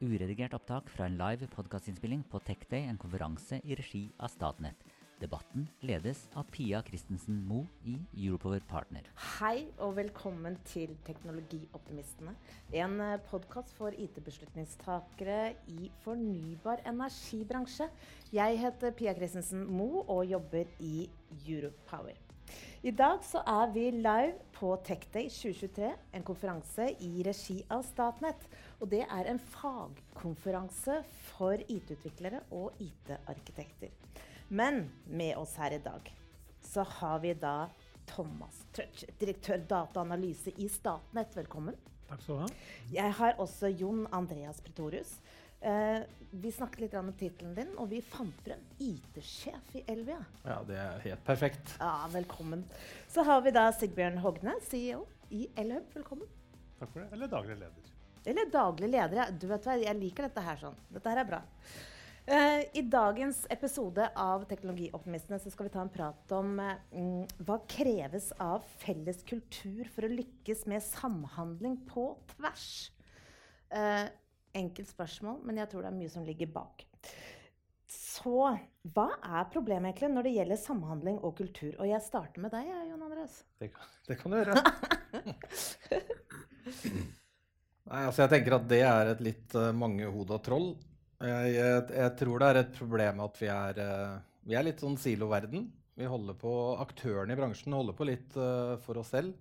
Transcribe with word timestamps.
uredigert 0.00 0.54
opptak 0.56 0.88
fra 0.88 1.06
en 1.06 1.18
live 1.20 1.48
podkastinnspilling 1.52 2.22
på 2.32 2.40
TechDay, 2.46 2.86
en 2.88 2.98
konferanse 3.00 3.60
i 3.64 3.76
regi 3.76 4.06
av 4.18 4.32
Statnett. 4.32 4.86
Debatten 5.20 5.66
ledes 5.84 6.22
av 6.40 6.46
Pia 6.48 6.78
Christensen 6.86 7.42
Moe 7.44 7.66
i 7.84 7.98
Europower 8.24 8.62
Partner. 8.70 9.04
Hei 9.36 9.66
og 9.76 9.98
velkommen 9.98 10.56
til 10.64 10.94
Teknologioptimistene. 11.04 12.32
En 12.72 12.96
podkast 13.28 13.76
for 13.76 13.92
IT-beslutningstakere 13.92 15.52
i 15.68 15.92
fornybar 16.06 16.80
energibransje. 16.88 17.90
Jeg 18.32 18.58
heter 18.64 18.96
Pia 18.96 19.12
Christensen 19.18 19.68
Moe 19.68 20.06
og 20.08 20.24
jobber 20.32 20.72
i 20.80 21.10
Europower. 21.44 22.29
I 22.82 22.92
dag 22.96 23.24
så 23.26 23.42
er 23.44 23.72
vi 23.74 23.90
live 23.92 24.38
på 24.56 24.70
TechDay 24.86 25.26
2023, 25.28 25.90
en 26.16 26.24
konferanse 26.24 26.86
i 27.04 27.10
regi 27.26 27.58
av 27.68 27.82
Statnett. 27.84 28.46
Og 28.80 28.88
det 28.92 29.02
er 29.04 29.28
en 29.28 29.40
fagkonferanse 29.40 31.02
for 31.34 31.60
IT-utviklere 31.60 32.40
og 32.56 32.80
IT-arkitekter. 32.80 33.92
Men 34.48 34.86
med 35.06 35.36
oss 35.36 35.54
her 35.60 35.76
i 35.76 35.82
dag 35.84 36.08
så 36.64 36.82
har 36.98 37.20
vi 37.22 37.34
da 37.36 37.68
Thomas 38.10 38.64
Trøtsch, 38.74 39.04
direktør 39.20 39.60
dataanalyse 39.70 40.56
i 40.56 40.66
Statnett. 40.72 41.36
Velkommen. 41.36 41.76
Takk 42.08 42.24
skal 42.24 42.40
du 42.40 42.42
ha. 42.42 42.48
Jeg 42.90 43.14
har 43.20 43.36
også 43.38 43.70
Jon 43.70 44.06
Andreas 44.12 44.58
Pretorius. 44.64 45.18
Eh, 45.60 46.02
vi 46.30 46.52
snakket 46.52 46.80
litt 46.80 46.94
om 46.94 47.10
tittelen 47.18 47.54
din, 47.56 47.72
og 47.76 47.90
vi 47.90 48.00
fant 48.06 48.36
frem 48.46 48.60
IT-sjef 48.80 49.74
i 49.76 49.82
Elvia. 49.92 50.20
Ja, 50.46 50.60
det 50.64 50.78
er 50.80 51.02
helt 51.04 51.24
perfekt. 51.26 51.74
Ja, 51.80 52.06
velkommen. 52.12 52.62
Så 53.10 53.24
har 53.26 53.42
vi 53.44 53.52
da 53.52 53.66
Sigbjørn 53.74 54.20
Hogne, 54.24 54.54
CEO 54.70 55.02
i 55.34 55.48
Elhub. 55.58 55.90
Velkommen. 55.96 56.30
Takk 56.78 56.92
for 56.94 57.02
det. 57.02 57.10
Eller 57.12 57.28
daglig 57.28 57.58
leder. 57.60 57.90
Eller 58.30 58.50
daglig 58.52 58.88
leder. 58.92 59.16
ja. 59.16 59.26
Du 59.30 59.46
vet 59.50 59.66
hva, 59.66 59.76
Jeg 59.80 59.96
liker 59.98 60.28
dette 60.28 60.44
her 60.44 60.60
sånn. 60.60 60.76
Dette 60.92 61.12
her 61.12 61.20
er 61.24 61.28
bra. 61.28 61.42
Eh, 62.30 62.62
I 62.78 62.82
dagens 62.86 63.42
episode 63.50 64.06
av 64.14 64.44
Teknologioptimistene 64.48 65.40
så 65.40 65.50
skal 65.50 65.66
vi 65.66 65.72
ta 65.74 65.80
en 65.82 65.92
prat 65.92 66.32
om 66.36 66.58
eh, 66.62 66.76
mm, 66.94 67.44
hva 67.48 67.58
kreves 67.66 68.30
av 68.38 68.64
felles 68.78 69.24
kultur 69.26 69.88
for 69.90 70.06
å 70.06 70.12
lykkes 70.14 70.66
med 70.70 70.84
samhandling 70.84 71.80
på 71.88 72.06
tvers. 72.36 72.68
Eh, 73.72 74.06
enkelt 74.56 74.88
spørsmål, 74.90 75.36
men 75.46 75.58
jeg 75.60 75.68
tror 75.70 75.80
det 75.84 75.90
er 75.92 75.98
mye 75.98 76.12
som 76.12 76.24
ligger 76.26 76.48
bak. 76.54 76.76
Så 77.90 78.42
hva 78.94 79.08
er 79.18 79.50
problemet 79.50 79.88
egentlig 79.90 80.10
når 80.12 80.22
det 80.26 80.36
gjelder 80.36 80.58
samhandling 80.60 81.16
og 81.26 81.32
kultur? 81.38 81.72
Og 81.78 81.86
jeg 81.88 82.00
starter 82.04 82.40
med 82.44 82.50
deg, 82.54 82.64
Jon 82.90 83.06
Andreas. 83.06 83.34
Det 83.58 83.68
kan, 83.74 83.86
det 84.06 84.14
kan 84.20 84.30
du 84.30 84.36
gjøre. 84.38 84.54
Nei, 87.90 88.02
altså 88.04 88.20
jeg 88.22 88.32
tenker 88.36 88.52
at 88.60 88.66
det 88.70 88.82
er 88.86 89.04
et 89.14 89.22
litt 89.24 89.50
uh, 89.58 89.72
mangehoda 89.74 90.36
troll. 90.44 90.68
Jeg, 91.20 91.46
jeg, 91.56 91.78
jeg, 91.96 92.10
tror 92.20 92.36
det 92.40 92.48
er 92.48 92.56
et 92.62 92.78
problem 92.78 93.16
at 93.26 93.34
vi 93.40 93.48
er, 93.50 93.74
uh, 93.82 94.14
vi 94.46 94.54
er 94.56 94.64
litt 94.68 94.80
sånn 94.84 94.98
siloverden. 95.00 95.62
Vi 95.98 96.04
holder 96.08 96.34
på, 96.38 96.52
Aktørene 96.80 97.32
i 97.34 97.40
bransjen 97.40 97.74
holder 97.74 97.94
på 97.98 98.04
litt 98.08 98.30
uh, 98.38 98.78
for 98.84 98.94
oss 99.02 99.10
selv. 99.16 99.32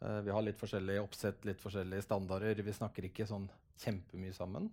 Uh, 0.00 0.20
vi 0.24 0.32
har 0.32 0.44
litt 0.44 0.60
forskjellige 0.60 1.02
oppsett, 1.04 1.44
litt 1.48 1.60
forskjellige 1.60 2.06
standarder. 2.06 2.62
Vi 2.64 2.76
snakker 2.76 3.08
ikke 3.08 3.28
sånn 3.28 3.48
kjempemye 3.80 4.32
sammen. 4.36 4.70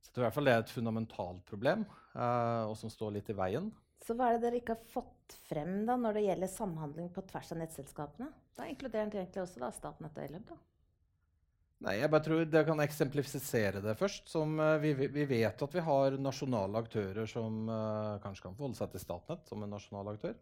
Så 0.00 0.12
det 0.12 0.20
er 0.20 0.22
i 0.22 0.26
hvert 0.28 0.38
fall 0.38 0.48
det 0.48 0.54
er 0.54 0.64
et 0.64 0.72
fundamentalt 0.72 1.44
problem, 1.48 1.84
uh, 2.14 2.64
og 2.70 2.76
som 2.80 2.92
står 2.92 3.18
litt 3.18 3.30
i 3.32 3.36
veien. 3.36 3.68
Så 4.04 4.14
hva 4.16 4.30
er 4.30 4.38
det 4.38 4.46
dere 4.46 4.60
ikke 4.62 4.76
har 4.76 4.88
fått 4.88 5.34
frem 5.48 5.82
da 5.88 5.98
når 6.00 6.16
det 6.16 6.24
gjelder 6.28 6.50
samhandling 6.52 7.10
på 7.12 7.24
tvers 7.28 7.52
av 7.52 7.60
nettselskapene? 7.60 8.30
Da 8.56 8.68
inkluderer 8.70 9.10
det 9.12 9.20
egentlig 9.20 9.44
også 9.44 9.62
da 9.62 9.70
Statnett 9.74 10.16
og 10.16 10.24
Elhub, 10.24 10.46
da? 10.48 10.58
Nei, 11.86 11.92
jeg 12.00 12.10
bare 12.10 12.24
tror 12.26 12.40
Det 12.50 12.64
kan 12.66 12.80
eksemplifisere 12.82 13.82
det 13.84 13.94
først. 13.98 14.30
Som, 14.32 14.56
uh, 14.62 14.78
vi, 14.82 14.94
vi, 14.94 15.26
vet 15.30 15.66
at 15.66 15.76
vi 15.76 15.84
har 15.84 16.16
nasjonale 16.22 16.80
aktører 16.80 17.28
som 17.30 17.68
uh, 17.68 18.16
kanskje 18.24 18.48
kan 18.48 18.56
forholde 18.56 18.80
seg 18.80 18.94
til 18.94 19.04
Statnett 19.04 19.44
som 19.50 19.62
en 19.62 19.76
nasjonal 19.76 20.14
aktør. 20.14 20.34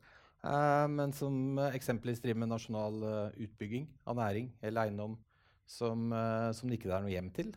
Uh, 0.45 0.87
men 0.93 1.15
som 1.17 1.59
eksempelvis 1.71 2.21
driver 2.23 2.43
med 2.45 2.53
nasjonal 2.53 3.07
utbygging 3.47 3.89
av 4.07 4.19
næring 4.21 4.51
eller 4.61 4.87
eiendom 4.87 5.17
som, 5.67 6.13
som 6.55 6.69
det 6.71 6.77
ikke 6.79 6.93
er 6.95 7.03
noe 7.03 7.11
hjem 7.11 7.33
til. 7.35 7.49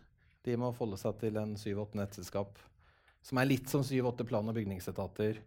De 0.48 0.56
må 0.58 0.72
forholde 0.74 0.98
seg 0.98 1.20
til 1.22 1.36
en 1.38 1.54
7-8 1.60 2.00
nettselskap 2.00 2.58
som 3.22 3.38
er 3.38 3.50
litt 3.50 3.70
som 3.70 3.84
7-8 3.86 4.26
plan- 4.26 4.50
og 4.50 4.56
bygningsetater. 4.58 5.38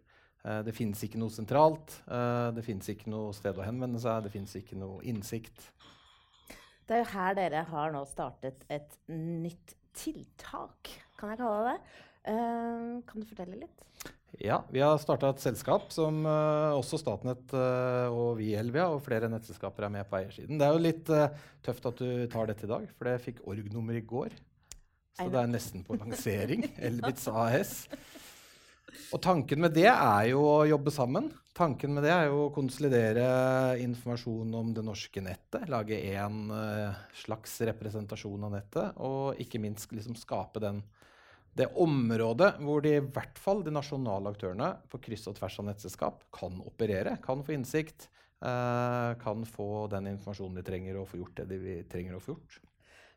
Det 0.63 0.73
fins 0.75 1.01
ikke 1.03 1.19
noe 1.19 1.33
sentralt. 1.33 1.97
Det 2.55 2.63
fins 2.63 2.87
ikke 2.93 3.11
noe 3.11 3.33
sted 3.35 3.59
å 3.59 3.65
henvende 3.65 3.99
seg. 3.99 4.25
Det 4.25 4.31
fins 4.31 4.55
ikke 4.59 4.77
noe 4.79 5.01
innsikt. 5.09 5.69
Det 6.87 6.97
er 6.97 7.03
jo 7.03 7.11
her 7.13 7.37
dere 7.37 7.63
har 7.69 7.93
nå 7.95 8.03
startet 8.07 8.65
et 8.71 8.97
nytt 9.11 9.75
tiltak, 9.95 10.89
kan 11.19 11.31
jeg 11.31 11.39
kalle 11.39 11.71
det. 11.71 11.77
Kan 13.07 13.23
du 13.23 13.27
fortelle 13.29 13.61
litt? 13.61 13.85
Ja, 14.41 14.63
vi 14.73 14.81
har 14.81 14.97
starta 14.97 15.29
et 15.29 15.43
selskap 15.43 15.91
som 15.93 16.23
også 16.25 16.97
Statnett 16.97 17.53
og 17.53 18.39
vi 18.39 18.47
i 18.49 18.55
Elvia 18.57 18.87
og 18.89 19.03
flere 19.05 19.29
nettselskaper 19.29 19.85
er 19.85 19.93
med 19.93 20.07
på 20.09 20.17
eiersiden. 20.17 20.57
Det 20.57 20.65
er 20.65 20.73
jo 20.73 20.81
litt 20.81 21.11
tøft 21.67 21.85
at 21.91 22.01
du 22.01 22.25
tar 22.33 22.49
dette 22.49 22.65
i 22.65 22.71
dag, 22.71 22.87
for 22.97 23.11
det 23.11 23.21
fikk 23.21 23.43
org-nummer 23.45 23.99
i 23.99 24.01
går. 24.09 24.33
Så 25.13 25.29
det 25.29 25.37
er 25.43 25.51
nesten 25.51 25.83
på 25.85 25.97
lansering. 25.99 26.65
Elbitz 26.87 27.27
AS. 27.29 27.73
Og 29.13 29.21
tanken 29.21 29.61
med 29.61 29.75
det 29.75 29.89
er 29.91 30.31
jo 30.31 30.41
å 30.41 30.63
jobbe 30.65 30.93
sammen. 30.93 31.29
Tanken 31.53 31.93
med 31.93 32.05
det 32.05 32.13
er 32.15 32.31
jo 32.31 32.47
å 32.47 32.53
konsolidere 32.53 33.25
informasjon 33.81 34.55
om 34.57 34.71
det 34.73 34.85
norske 34.85 35.21
nettet. 35.21 35.67
Lage 35.69 35.99
én 36.09 36.49
uh, 36.49 36.97
slags 37.21 37.59
representasjon 37.69 38.47
av 38.47 38.55
nettet. 38.55 38.97
Og 39.05 39.37
ikke 39.41 39.61
minst 39.61 39.93
liksom 39.93 40.17
skape 40.17 40.61
den, 40.63 40.81
det 41.57 41.69
området 41.77 42.55
hvor 42.65 42.81
de, 42.81 42.95
i 42.97 43.05
hvert 43.13 43.39
fall 43.41 43.61
de 43.65 43.73
nasjonale 43.73 44.33
aktørene 44.33 44.71
på 44.89 44.99
kryss 45.05 45.27
og 45.29 45.37
tvers 45.37 45.59
av 45.61 45.67
nettselskap 45.69 46.25
kan 46.33 46.59
operere. 46.65 47.17
Kan 47.23 47.45
få 47.45 47.55
innsikt. 47.57 48.09
eh, 48.43 49.13
kan 49.23 49.45
få 49.47 49.87
den 49.87 50.09
informasjonen 50.09 50.57
de 50.59 50.63
trenger, 50.67 50.97
og 50.99 51.07
få 51.07 51.21
gjort 51.21 51.37
det 51.39 51.45
de 51.61 51.75
trenger 51.87 52.17
å 52.17 52.19
få 52.19 52.33
gjort. 52.33 52.57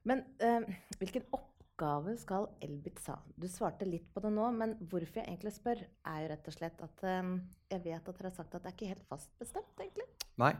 Men 0.07 0.23
eh, 0.39 0.69
hvilken 1.01 1.25
oppgave 1.35 2.15
skal 2.21 2.47
Elbit 2.63 3.01
ha? 3.09 3.17
Du 3.35 3.49
svarte 3.51 3.89
litt 3.89 4.07
på 4.15 4.23
det 4.23 4.31
nå, 4.31 4.47
men 4.55 4.77
hvorfor 4.87 5.19
jeg 5.19 5.27
egentlig 5.27 5.57
spør, 5.57 5.83
er 5.83 6.21
jo 6.23 6.31
rett 6.31 6.47
og 6.53 6.55
slett 6.55 6.87
at 6.87 7.03
eh, 7.11 7.35
jeg 7.75 7.85
vet 7.89 7.99
at 7.99 8.15
dere 8.21 8.31
har 8.31 8.37
sagt 8.39 8.55
at 8.55 8.63
det 8.63 8.71
er 8.71 8.79
ikke 8.79 8.93
helt 8.93 9.09
fast 9.11 9.33
bestemt, 9.41 9.75
egentlig. 9.83 10.07
Nei. 10.39 10.55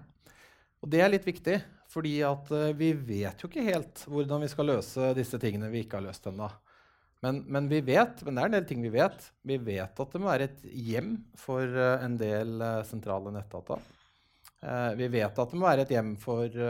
Og 0.83 0.91
det 0.93 1.01
er 1.01 1.13
litt 1.13 1.27
viktig, 1.27 1.57
fordi 1.91 2.19
at 2.27 2.51
uh, 2.53 2.69
vi 2.77 2.93
vet 2.95 3.41
jo 3.41 3.49
ikke 3.49 3.65
helt 3.65 4.03
hvordan 4.11 4.43
vi 4.45 4.51
skal 4.53 4.69
løse 4.71 5.13
disse 5.17 5.39
tingene 5.43 5.71
vi 5.73 5.85
ikke 5.85 6.01
har 6.01 6.05
løst 6.09 6.29
ennå. 6.29 6.51
Men, 7.25 7.41
men, 7.49 7.69
vi 7.69 7.81
vet, 7.81 8.23
men 8.23 8.37
det 8.37 8.43
er 8.43 8.51
en 8.51 8.57
del 8.59 8.67
ting 8.69 8.83
vi 8.85 8.93
vet. 8.93 9.31
Vi 9.47 9.57
vet 9.63 10.01
at 10.03 10.13
det 10.13 10.21
må 10.21 10.29
være 10.29 10.49
et 10.51 10.67
hjem 10.89 11.15
for 11.39 11.65
uh, 11.65 11.97
en 12.05 12.19
del 12.21 12.61
uh, 12.61 12.83
sentrale 12.87 13.33
nettdata. 13.35 13.79
Uh, 14.61 14.93
vi 14.99 15.09
vet 15.13 15.41
at 15.41 15.53
det 15.53 15.59
må 15.59 15.67
være 15.69 15.87
et 15.87 15.95
hjem 15.97 16.13
for, 16.21 16.61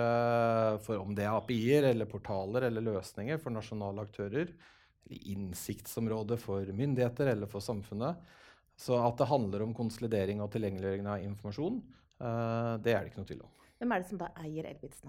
for 0.87 1.03
om 1.03 1.15
det 1.17 1.27
er 1.27 1.35
API-er 1.35 1.91
eller 1.91 2.11
portaler 2.11 2.69
eller 2.69 2.85
løsninger 2.85 3.43
for 3.43 3.55
nasjonale 3.55 4.07
aktører. 4.07 4.55
Eller 5.07 5.29
innsiktsområde 5.35 6.39
for 6.43 6.67
myndigheter 6.75 7.31
eller 7.35 7.51
for 7.51 7.63
samfunnet. 7.63 8.19
Så 8.77 8.97
at 8.99 9.19
det 9.21 9.31
handler 9.31 9.63
om 9.65 9.75
konsolidering 9.75 10.43
og 10.45 10.51
tilgjengeliggjøring 10.53 11.07
av 11.09 11.23
informasjon, 11.25 11.79
det 12.83 12.93
er 12.93 12.99
det 13.07 13.13
ikke 13.13 13.23
noe 13.23 13.29
tvil 13.31 13.45
om. 13.47 13.53
Hvem 13.79 13.95
er 13.95 14.03
det 14.03 14.09
som 14.11 14.21
da 14.21 14.29
eier 14.43 14.69
Elbits 14.69 15.01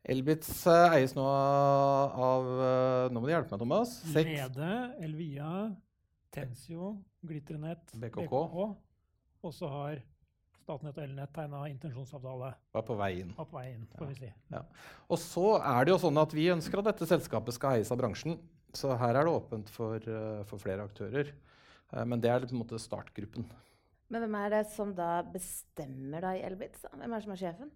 nå? 0.00 0.10
Elbits 0.14 0.66
eies 0.66 1.12
nå 1.16 1.24
av 1.24 2.46
Nå 3.12 3.20
må 3.20 3.26
du 3.26 3.32
hjelpe 3.32 3.52
meg, 3.52 3.60
Thomas. 3.60 3.96
Lede, 4.14 4.70
Elvia, 5.04 5.70
Tensio, 6.32 6.94
Glitternett, 7.26 7.92
BKK. 7.94 8.24
BKK. 8.24 8.70
Og 9.40 9.54
så 9.56 9.68
har 9.72 10.00
Statnett 10.60 10.98
og 11.00 11.02
Elnett 11.02 11.32
tegna 11.34 11.64
intensjonsavtale. 11.66 12.52
Var 12.76 12.84
på 12.86 12.96
vei 13.00 13.10
inn. 13.22 13.30
Var 13.34 13.46
på 13.48 13.56
vei 13.58 13.68
inn, 13.72 13.86
får 13.96 14.06
ja. 14.06 14.10
vi 14.10 14.18
si. 14.20 14.32
Ja. 14.52 14.60
Og 15.10 15.18
så 15.18 15.46
er 15.58 15.86
det 15.86 15.94
jo 15.94 16.00
sånn 16.04 16.20
at 16.20 16.34
vi 16.36 16.44
ønsker 16.52 16.82
at 16.82 16.90
dette 16.92 17.08
selskapet 17.10 17.56
skal 17.56 17.78
eies 17.78 17.90
av 17.90 17.98
bransjen. 17.98 18.36
Så 18.76 18.92
her 19.00 19.16
er 19.18 19.26
det 19.26 19.32
åpent 19.34 19.72
for, 19.74 19.98
uh, 20.06 20.44
for 20.46 20.62
flere 20.62 20.84
aktører. 20.86 21.32
Men 22.06 22.22
det 22.22 22.30
er 22.30 22.44
på 22.46 22.54
en 22.54 22.60
måte 22.60 22.78
startgruppen. 22.78 23.48
Men 24.14 24.22
hvem 24.22 24.36
er 24.38 24.52
det 24.52 24.60
som 24.70 24.92
da 24.94 25.24
bestemmer 25.26 26.22
da 26.22 26.36
i 26.38 26.44
Elbitz? 26.46 26.84
Hvem 26.86 27.08
er 27.08 27.16
det 27.16 27.24
som 27.24 27.34
er 27.34 27.40
sjefen? 27.40 27.72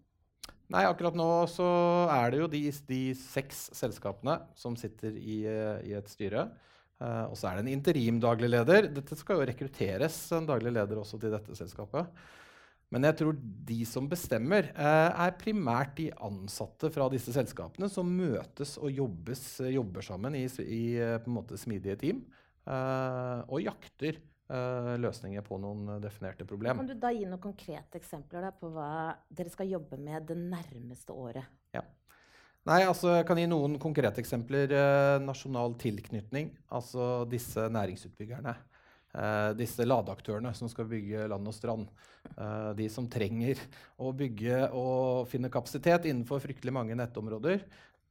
Nei, 0.72 0.84
akkurat 0.88 1.16
nå 1.16 1.28
så 1.50 1.66
er 2.10 2.32
det 2.32 2.40
jo 2.40 2.50
de, 2.50 2.62
de 2.88 3.00
seks 3.18 3.68
selskapene 3.76 4.38
som 4.58 4.76
sitter 4.80 5.12
i, 5.14 5.42
uh, 5.44 5.78
i 5.84 5.92
et 5.96 6.08
styre. 6.10 6.48
Uh, 7.02 7.26
og 7.28 7.36
så 7.36 7.50
er 7.50 7.58
det 7.58 7.66
en 7.66 7.74
interim 7.74 8.20
daglig 8.22 8.48
leder. 8.50 8.88
Dette 8.94 9.18
skal 9.18 9.40
jo 9.40 9.48
rekrutteres 9.50 10.16
en 10.34 10.48
daglig 10.48 10.72
leder 10.74 11.02
også 11.02 11.20
til 11.20 11.34
dette 11.34 11.56
selskapet. 11.58 12.08
Men 12.94 13.08
jeg 13.08 13.18
tror 13.18 13.36
de 13.68 13.78
som 13.88 14.08
bestemmer, 14.08 14.70
uh, 14.76 15.10
er 15.26 15.36
primært 15.40 15.96
de 15.98 16.08
ansatte 16.24 16.90
fra 16.94 17.10
disse 17.12 17.34
selskapene 17.34 17.90
som 17.92 18.08
møtes 18.08 18.76
og 18.80 18.92
jobbes, 18.94 19.44
jobber 19.74 20.06
sammen 20.06 20.38
i, 20.38 20.46
i 20.64 20.84
smidige 21.60 21.98
team 22.00 22.24
uh, 22.70 23.42
og 23.48 23.64
jakter 23.66 24.20
løsninger 25.00 25.42
på 25.46 25.58
noen 25.62 25.96
definerte 26.02 26.46
problem. 26.48 26.78
Kan 26.80 26.88
du 26.88 26.94
da 27.00 27.10
gi 27.14 27.24
noen 27.26 27.42
konkrete 27.42 27.98
eksempler 28.00 28.48
på 28.60 28.70
hva 28.74 29.14
dere 29.28 29.52
skal 29.52 29.70
jobbe 29.70 29.98
med 30.00 30.28
det 30.30 30.38
nærmeste 30.38 31.16
året? 31.16 31.48
Ja. 31.74 31.82
Nei, 32.64 32.80
altså 32.88 33.18
Jeg 33.18 33.26
kan 33.28 33.36
gi 33.36 33.48
noen 33.48 33.76
konkrete 33.80 34.22
eksempler. 34.22 34.70
Eh, 34.72 35.18
nasjonal 35.20 35.74
tilknytning, 35.80 36.54
altså 36.72 37.26
disse 37.28 37.66
næringsutbyggerne. 37.68 38.54
Eh, 39.14 39.50
disse 39.58 39.84
ladeaktørene 39.86 40.50
som 40.56 40.70
skal 40.72 40.88
bygge 40.90 41.26
land 41.30 41.50
og 41.50 41.54
strand. 41.54 41.90
Eh, 42.32 42.70
de 42.80 42.88
som 42.90 43.06
trenger 43.10 43.60
å 44.00 44.14
bygge 44.16 44.70
og 44.72 45.28
finne 45.30 45.52
kapasitet 45.52 46.08
innenfor 46.08 46.40
fryktelig 46.42 46.72
mange 46.74 46.96
nettområder. 46.96 47.60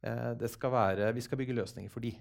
Eh, 0.04 0.46
skal 0.52 0.72
være, 0.72 1.10
vi 1.16 1.24
skal 1.26 1.40
bygge 1.40 1.58
løsninger 1.58 1.90
for 1.90 2.04
de 2.04 2.14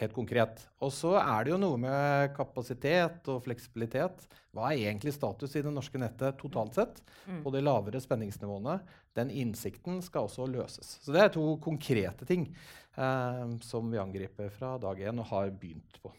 helt 0.00 0.14
konkret. 0.16 0.62
Og 0.84 0.92
så 0.94 1.14
er 1.20 1.44
det 1.44 1.52
jo 1.52 1.60
noe 1.60 1.78
med 1.80 2.32
kapasitet 2.36 3.28
og 3.32 3.42
fleksibilitet. 3.44 4.26
Hva 4.54 4.70
er 4.70 4.88
egentlig 4.88 5.14
status 5.16 5.56
i 5.58 5.62
det 5.64 5.72
norske 5.74 6.00
nettet 6.00 6.38
totalt 6.40 6.78
sett? 6.78 7.02
Mm. 7.26 7.42
På 7.44 7.52
de 7.54 7.62
lavere 7.62 8.00
spenningsnivåene. 8.02 8.78
Den 9.18 9.32
innsikten 9.34 10.00
skal 10.04 10.28
også 10.28 10.46
løses. 10.50 10.96
Så 11.02 11.14
det 11.14 11.24
er 11.24 11.34
to 11.34 11.44
konkrete 11.64 12.28
ting 12.28 12.48
eh, 12.96 13.44
som 13.66 13.90
vi 13.92 14.00
angriper 14.00 14.52
fra 14.54 14.76
dag 14.82 15.02
én 15.10 15.22
og 15.22 15.30
har 15.32 15.52
begynt 15.52 16.00
på. 16.02 16.12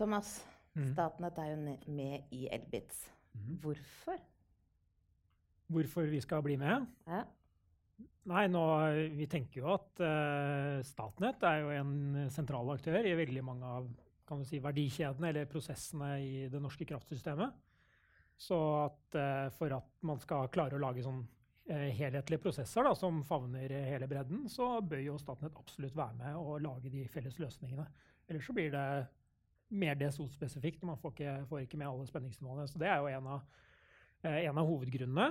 Thomas, 0.00 0.38
mm. 0.74 0.92
Statnett 0.94 1.38
er 1.38 1.52
jo 1.52 1.60
med 1.94 2.36
i 2.36 2.46
Elbitz. 2.52 3.06
Mm. 3.36 3.58
Hvorfor? 3.62 4.18
Hvorfor 5.70 6.08
vi 6.10 6.20
skal 6.24 6.42
bli 6.42 6.56
med? 6.58 6.88
Ja. 7.06 7.24
Nei, 8.30 8.44
nå, 8.52 8.62
Vi 9.16 9.26
tenker 9.30 9.62
jo 9.62 9.72
at 9.72 10.02
uh, 10.04 10.78
Statnett 10.86 11.42
er 11.48 11.62
jo 11.62 11.72
en 11.74 12.30
sentral 12.32 12.68
aktør 12.74 13.06
i 13.08 13.16
veldig 13.18 13.44
mange 13.46 13.74
av 13.78 13.90
kan 14.28 14.38
du 14.38 14.46
si, 14.46 14.60
verdikjedene 14.62 15.32
eller 15.32 15.48
prosessene 15.50 16.12
i 16.22 16.44
det 16.52 16.60
norske 16.62 16.86
kraftsystemet. 16.86 17.56
Så 18.40 18.58
at, 18.84 19.00
uh, 19.16 19.48
for 19.56 19.74
at 19.74 19.88
man 20.06 20.20
skal 20.22 20.50
klare 20.52 20.78
å 20.78 20.82
lage 20.82 21.02
sånn 21.02 21.24
uh, 21.24 21.88
helhetlige 21.96 22.44
prosesser 22.44 22.86
da, 22.86 22.92
som 22.94 23.24
favner 23.26 23.72
hele 23.88 24.06
bredden, 24.10 24.44
så 24.52 24.76
bør 24.84 25.02
jo 25.02 25.18
Statnett 25.18 25.58
absolutt 25.58 25.98
være 25.98 26.20
med 26.20 26.38
og 26.38 26.60
lage 26.62 26.92
de 26.92 27.08
felles 27.10 27.40
løsningene. 27.42 27.88
Ellers 28.30 28.46
så 28.46 28.54
blir 28.54 28.70
det 28.70 28.86
mer 29.70 29.98
DSO-spesifikt, 29.98 30.82
og 30.82 30.92
man 30.92 31.00
får 31.00 31.14
ikke, 31.14 31.34
får 31.50 31.64
ikke 31.64 31.78
med 31.78 31.88
alle 31.88 32.06
spenningsnivåene. 32.06 32.66
Så 32.68 32.78
det 32.82 32.88
er 32.90 33.02
jo 33.02 33.10
en 33.10 33.28
av, 33.36 33.66
en 34.28 34.58
av 34.60 34.68
hovedgrunnene. 34.68 35.28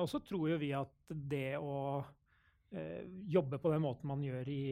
og 0.00 0.08
så 0.10 0.18
tror 0.24 0.48
jo 0.50 0.58
vi 0.58 0.72
at 0.74 1.14
det 1.14 1.56
å 1.58 2.02
eh, 2.74 3.04
jobbe 3.30 3.58
på 3.62 3.70
den 3.72 3.84
måten 3.84 4.08
man 4.10 4.22
gjør 4.24 4.48
i, 4.50 4.64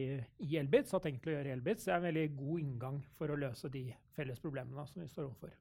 i 0.43 0.57
Elbitz, 0.59 0.91
har 0.95 1.03
tenkt 1.03 1.27
å 1.27 1.35
gjøre 1.35 1.51
i 1.51 1.55
Elbits, 1.55 1.87
er 1.87 1.99
en 1.99 2.07
veldig 2.09 2.25
god 2.35 2.63
inngang 2.65 2.99
for 3.17 3.31
å 3.31 3.39
løse 3.39 3.71
de 3.73 3.85
felles 4.17 4.41
problemene 4.43 4.87
som 4.89 5.03
vi 5.03 5.09
står 5.11 5.29
overfor. 5.29 5.55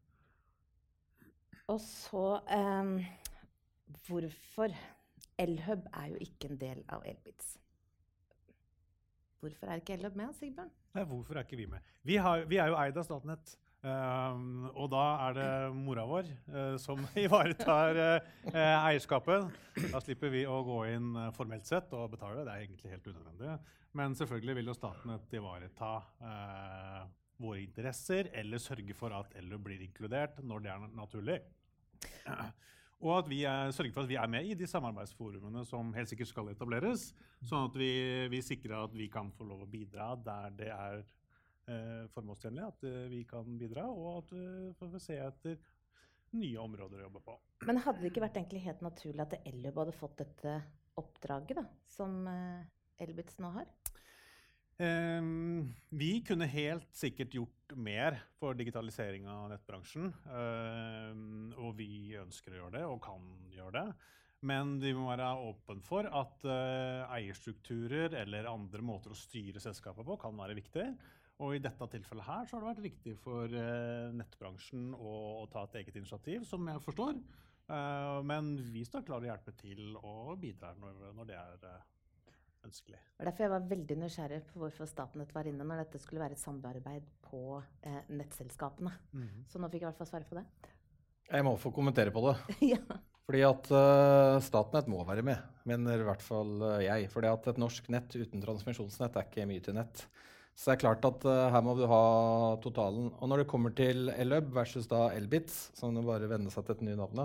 Og 1.70 1.78
så 1.81 2.26
um, 2.43 2.96
Hvorfor? 4.06 4.75
Elhub 5.40 5.87
er 5.96 6.06
jo 6.12 6.19
ikke 6.20 6.50
en 6.50 6.58
del 6.60 6.82
av 6.93 7.05
Elbits. 7.08 7.56
Hvorfor 9.43 9.70
er 9.72 9.81
ikke 9.81 9.96
Elhub 9.96 10.16
med, 10.19 10.34
Sigbjørn? 10.37 10.70
Nei, 10.94 11.05
hvorfor 11.08 11.38
er 11.38 11.46
ikke 11.46 11.58
vi 11.58 11.66
med? 11.66 11.93
Vi, 12.06 12.19
har, 12.20 12.44
vi 12.46 12.60
er 12.62 12.70
jo 12.70 12.76
eid 12.78 12.98
av 13.00 13.06
Statnett. 13.08 13.55
Um, 13.82 14.69
og 14.79 14.93
da 14.93 15.05
er 15.25 15.32
det 15.34 15.46
mora 15.75 16.05
vår 16.06 16.29
uh, 16.55 16.76
som 16.79 17.00
ivaretar 17.19 17.99
uh, 17.99 18.52
eierskapet. 18.55 19.49
Da 19.90 20.00
slipper 20.05 20.31
vi 20.31 20.44
å 20.46 20.61
gå 20.62 20.76
inn 20.93 21.08
uh, 21.19 21.32
formelt 21.34 21.67
sett 21.67 21.90
og 21.99 22.12
betale. 22.12 22.44
Det 22.46 22.52
er 22.52 22.62
egentlig 22.62 22.93
helt 22.93 23.08
unødvendig. 23.11 23.56
Men 23.99 24.14
selvfølgelig 24.17 24.55
vil 24.61 24.70
jo 24.70 24.76
Statnett 24.76 25.34
ivareta 25.37 25.90
våre 27.43 27.58
interesser 27.61 28.31
eller 28.40 28.62
sørge 28.62 28.94
for 28.96 29.12
at 29.12 29.34
LU 29.44 29.58
blir 29.61 29.82
inkludert 29.84 30.38
når 30.46 30.62
det 30.64 30.70
er 30.73 30.87
naturlig. 30.96 31.37
Og 33.02 33.12
at 33.19 33.29
vi 33.29 33.43
er, 33.44 33.75
sørger 33.75 33.93
for 33.93 34.06
at 34.06 34.12
vi 34.14 34.17
er 34.17 34.31
med 34.32 34.49
i 34.49 34.56
de 34.56 34.69
samarbeidsforumene 34.70 35.67
som 35.69 35.93
helt 35.93 36.08
sikkert 36.08 36.31
skal 36.31 36.49
etableres. 36.55 37.11
Sånn 37.44 37.67
at 37.69 37.76
vi, 37.76 37.90
vi 38.32 38.40
sikrer 38.46 38.87
at 38.87 38.96
vi 38.96 39.11
kan 39.12 39.29
få 39.37 39.44
lov 39.50 39.67
å 39.67 39.69
bidra 39.69 40.14
der 40.25 40.56
det 40.56 40.70
er 40.73 41.02
formålstjenlig 42.12 42.64
at 42.67 42.85
eh, 42.88 43.06
vi 43.12 43.23
kan 43.29 43.56
bidra, 43.59 43.87
og 43.91 44.23
at 44.23 44.35
vi 44.35 44.73
får 44.79 44.99
se 45.03 45.19
etter 45.23 45.59
nye 46.38 46.59
områder 46.61 47.00
å 47.00 47.06
jobbe 47.06 47.25
på. 47.25 47.38
Men 47.69 47.82
hadde 47.85 48.03
det 48.03 48.12
ikke 48.12 48.25
vært 48.25 48.38
egentlig 48.41 48.64
helt 48.64 48.85
naturlig 48.85 49.25
at 49.25 49.37
Ellub 49.44 49.82
hadde 49.82 49.97
fått 49.97 50.17
dette 50.23 50.56
oppdraget 51.00 51.61
da, 51.61 51.67
som 51.93 52.23
eh, 52.29 53.05
Elbitz 53.05 53.38
nå 53.43 53.53
har? 53.56 53.69
Um, 54.82 55.69
vi 55.94 56.17
kunne 56.26 56.49
helt 56.50 56.88
sikkert 56.97 57.35
gjort 57.37 57.75
mer 57.76 58.17
for 58.41 58.56
digitalisering 58.58 59.29
av 59.31 59.50
nettbransjen. 59.53 60.08
Um, 60.26 61.53
og 61.61 61.76
vi 61.79 62.17
ønsker 62.19 62.55
å 62.55 62.62
gjøre 62.62 62.75
det, 62.79 62.87
og 62.88 63.03
kan 63.05 63.29
gjøre 63.53 63.75
det. 63.76 63.87
Men 64.49 64.75
vi 64.82 64.91
må 64.97 65.06
være 65.12 65.29
åpen 65.44 65.85
for 65.87 66.08
at 66.08 66.47
uh, 66.49 67.05
eierstrukturer 67.15 68.17
eller 68.25 68.50
andre 68.50 68.82
måter 68.82 69.15
å 69.15 69.19
styre 69.19 69.62
selskapet 69.62 70.08
på 70.08 70.19
kan 70.25 70.41
være 70.41 70.58
viktig. 70.58 70.88
Og 71.40 71.56
i 71.56 71.62
dette 71.62 71.88
tilfellet 71.94 72.26
her 72.26 72.44
så 72.49 72.56
har 72.56 72.62
det 72.62 72.70
vært 72.73 72.84
riktig 72.84 73.14
for 73.23 73.55
uh, 73.55 74.11
nettbransjen 74.14 74.93
å, 74.94 75.14
å, 75.43 75.46
ta 75.52 75.64
et 75.67 75.81
eget 75.81 75.96
initiativ, 76.02 76.44
som 76.49 76.69
jeg 76.69 76.82
forstår. 76.84 77.17
Uh, 77.70 78.20
men 78.26 78.55
vi 78.75 78.84
står 78.87 79.06
klar 79.06 79.23
til 79.23 79.31
å 79.31 79.32
hjelpe 79.32 79.55
til 79.58 79.96
og 80.02 80.37
bidra 80.43 80.75
når, 80.79 81.00
når 81.17 81.31
det 81.31 81.38
er 81.40 81.64
uh, 81.64 81.79
ønskelig. 82.69 83.00
Det 83.00 83.23
var 83.23 83.31
derfor 83.31 83.46
jeg 83.46 83.55
var 83.55 83.70
veldig 83.73 83.99
nysgjerrig 84.02 84.40
på 84.50 84.62
hvorfor 84.62 84.90
Statnett 84.90 85.32
var 85.34 85.49
inne 85.50 85.67
når 85.67 85.84
dette 85.84 86.02
skulle 86.02 86.23
være 86.23 86.37
et 86.37 86.43
samarbeid 86.43 87.08
på 87.25 87.62
nettselskapene. 88.12 88.93
Mm 89.12 89.23
-hmm. 89.23 89.46
Så 89.49 89.58
nå 89.58 89.70
fikk 89.70 89.82
jeg 89.82 89.88
i 89.88 89.90
hvert 89.90 90.02
fall 90.02 90.12
svare 90.12 90.29
på 90.29 90.38
det. 90.38 90.44
Jeg 91.32 91.44
må 91.44 91.56
få 91.56 91.70
kommentere 91.70 92.11
på 92.11 92.20
det. 92.29 92.37
ja. 92.75 92.99
Fordi 93.26 93.43
at 93.43 93.67
Statnett 94.43 94.88
må 94.88 95.05
være 95.05 95.23
med, 95.23 95.38
mener 95.64 95.99
i 95.99 96.06
hvert 96.06 96.23
fall 96.23 96.82
jeg. 96.82 97.11
Fordi 97.11 97.26
at 97.26 97.46
et 97.46 97.58
norsk 97.58 97.88
nett 97.88 98.17
uten 98.17 98.43
transmisjonsnett 98.43 99.17
er 99.17 99.23
ikke 99.23 99.46
mye 99.46 99.61
til 99.61 99.75
nett. 99.75 100.08
Så 100.52 100.69
det 100.69 100.75
er 100.76 100.82
klart 100.84 101.06
at 101.08 101.25
uh, 101.26 101.49
her 101.54 101.64
må 101.64 101.75
du 101.78 101.87
ha 101.88 102.02
totalen. 102.62 103.08
Og 103.19 103.31
når 103.31 103.43
det 103.43 103.50
kommer 103.50 103.72
til 103.76 104.10
Elub 104.12 104.53
versus 104.55 104.88
da 104.91 105.08
Elbits, 105.17 105.70
som 105.79 105.96
det 105.96 106.05
bare 106.06 106.29
vender 106.31 106.53
seg 106.53 106.67
til 106.67 106.77
et 106.77 106.84
nytt 106.91 107.00
navn, 107.00 107.24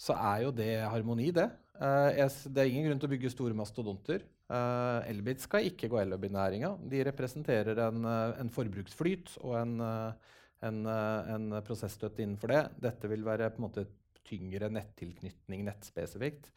så 0.00 0.16
er 0.16 0.46
jo 0.46 0.54
det 0.56 0.72
harmoni, 0.88 1.28
det. 1.36 1.50
Uh, 1.76 2.08
det 2.16 2.62
er 2.62 2.70
ingen 2.70 2.88
grunn 2.88 3.02
til 3.02 3.10
å 3.10 3.12
bygge 3.12 3.32
store 3.34 3.56
mastodonter. 3.56 4.24
Uh, 4.50 5.04
Elbits 5.10 5.46
skal 5.46 5.68
ikke 5.68 5.92
gå 5.92 6.00
Elub 6.00 6.24
i 6.26 6.32
næringa. 6.32 6.74
De 6.90 7.04
representerer 7.06 7.84
en, 7.86 8.08
en 8.08 8.52
forbruksflyt 8.52 9.36
og 9.44 9.54
en, 9.60 9.76
en, 10.66 10.82
en 10.90 11.48
prosessstøtte 11.66 12.24
innenfor 12.24 12.56
det. 12.56 12.66
Dette 12.88 13.12
vil 13.12 13.24
være 13.28 13.52
på 13.52 13.60
en 13.60 13.68
måte 13.68 13.88
tyngre 14.26 14.68
nettilknytning 14.72 15.64
nettspesifikt. 15.66 16.50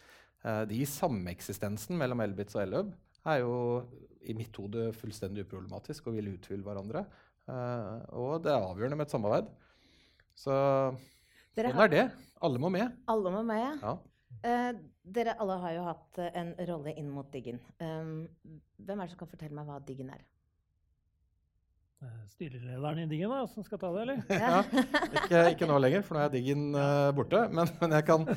de 0.69 0.79
sameksistensen 0.85 1.97
mellom 1.97 2.21
Elbits 2.21 2.57
og 2.57 2.65
Elhub 2.65 2.91
er 3.25 3.43
jo 3.43 3.53
i 4.23 4.35
mitt 4.37 4.55
hode 4.59 4.89
fullstendig 4.97 5.45
uproblematisk 5.47 6.07
og 6.07 6.17
vil 6.17 6.33
utfylle 6.35 6.65
hverandre. 6.65 7.05
Uh, 7.43 7.99
og 8.15 8.43
det 8.43 8.53
er 8.53 8.63
avgjørende 8.63 8.99
med 8.99 9.07
et 9.07 9.13
samarbeid. 9.13 9.49
Så 10.39 10.55
sånn 11.53 11.83
er 11.85 11.91
det. 11.91 12.07
Alle 12.43 12.59
må 12.59 12.71
med. 12.73 12.91
Alle 13.11 13.31
må 13.33 13.43
med, 13.47 13.83
ja. 13.83 13.97
Uh, 14.43 14.71
dere 15.15 15.35
alle 15.39 15.55
har 15.61 15.73
jo 15.75 15.87
hatt 15.87 16.19
uh, 16.19 16.29
en 16.39 16.53
rolle 16.67 16.95
inn 16.99 17.09
mot 17.13 17.27
Diggen. 17.31 17.59
Um, 17.79 18.29
hvem 18.79 18.99
er 18.99 19.07
det 19.07 19.13
som 19.13 19.23
kan 19.23 19.31
fortelle 19.31 19.55
meg 19.55 19.67
hva 19.69 19.79
Diggen 19.83 20.13
er? 20.13 20.23
Styrelederen 22.33 23.05
i 23.05 23.07
Diggen 23.07 23.31
da, 23.31 23.45
som 23.47 23.63
skal 23.63 23.79
ta 23.79 23.87
det, 23.95 24.01
eller? 24.03 24.23
ja, 24.27 24.57
ikke, 25.21 25.43
ikke, 25.53 25.67
nå 25.69 25.77
lenger, 25.79 26.01
for 26.03 26.17
nå 26.17 26.25
er 26.25 26.33
Diggen 26.33 26.65
borte. 27.15 27.45
Men, 27.55 27.69
men 27.79 27.95
jeg 27.95 28.07
kan 28.09 28.27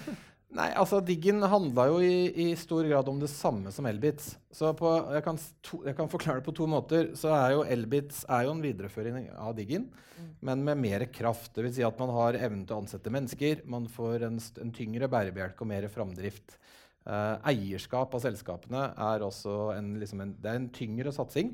Nei, 0.54 0.68
altså 0.78 1.00
Diggen 1.02 1.42
handla 1.50 1.88
jo 1.90 1.96
i, 2.00 2.28
i, 2.30 2.44
stor 2.56 2.86
grad 2.86 3.08
om 3.10 3.18
det 3.18 3.28
samme 3.32 3.72
som 3.74 3.88
Elbits. 3.90 4.36
Så 4.54 4.70
på, 4.78 4.92
jeg, 5.12 5.24
kan 5.26 5.40
to, 5.66 5.80
jeg, 5.82 5.96
kan 5.98 6.10
forklare 6.10 6.38
det 6.40 6.46
på 6.46 6.54
to 6.54 6.68
måter. 6.70 7.10
Så 7.18 7.32
er 7.34 7.56
jo 7.56 7.64
Elbits 7.66 8.22
er 8.30 8.46
jo 8.46 8.54
en 8.54 8.62
videreføring 8.62 9.26
av 9.34 9.56
Diggen, 9.58 9.88
mm. 9.90 10.30
men 10.46 10.62
med 10.68 10.80
mer 10.84 11.06
kraft. 11.12 11.50
Dvs. 11.56 11.74
Si 11.80 11.86
at 11.86 11.98
man 12.00 12.14
har 12.14 12.38
evnen 12.38 12.62
til 12.62 12.76
å 12.76 12.80
ansette 12.84 13.12
mennesker, 13.12 13.64
man 13.66 13.90
får 13.90 14.28
en, 14.28 14.38
en 14.62 14.74
tyngre 14.76 15.10
bærebjelke 15.12 15.66
og 15.66 15.72
mer 15.72 15.88
framdrift. 15.92 16.60
Uh, 17.06 17.38
eierskap 17.46 18.14
av 18.18 18.22
selskapene 18.22 18.88
er 18.98 19.22
også 19.22 19.74
en, 19.76 19.92
liksom 20.00 20.22
en, 20.24 20.32
det 20.42 20.50
er 20.50 20.58
en 20.58 20.72
tyngre 20.74 21.12
satsing 21.14 21.52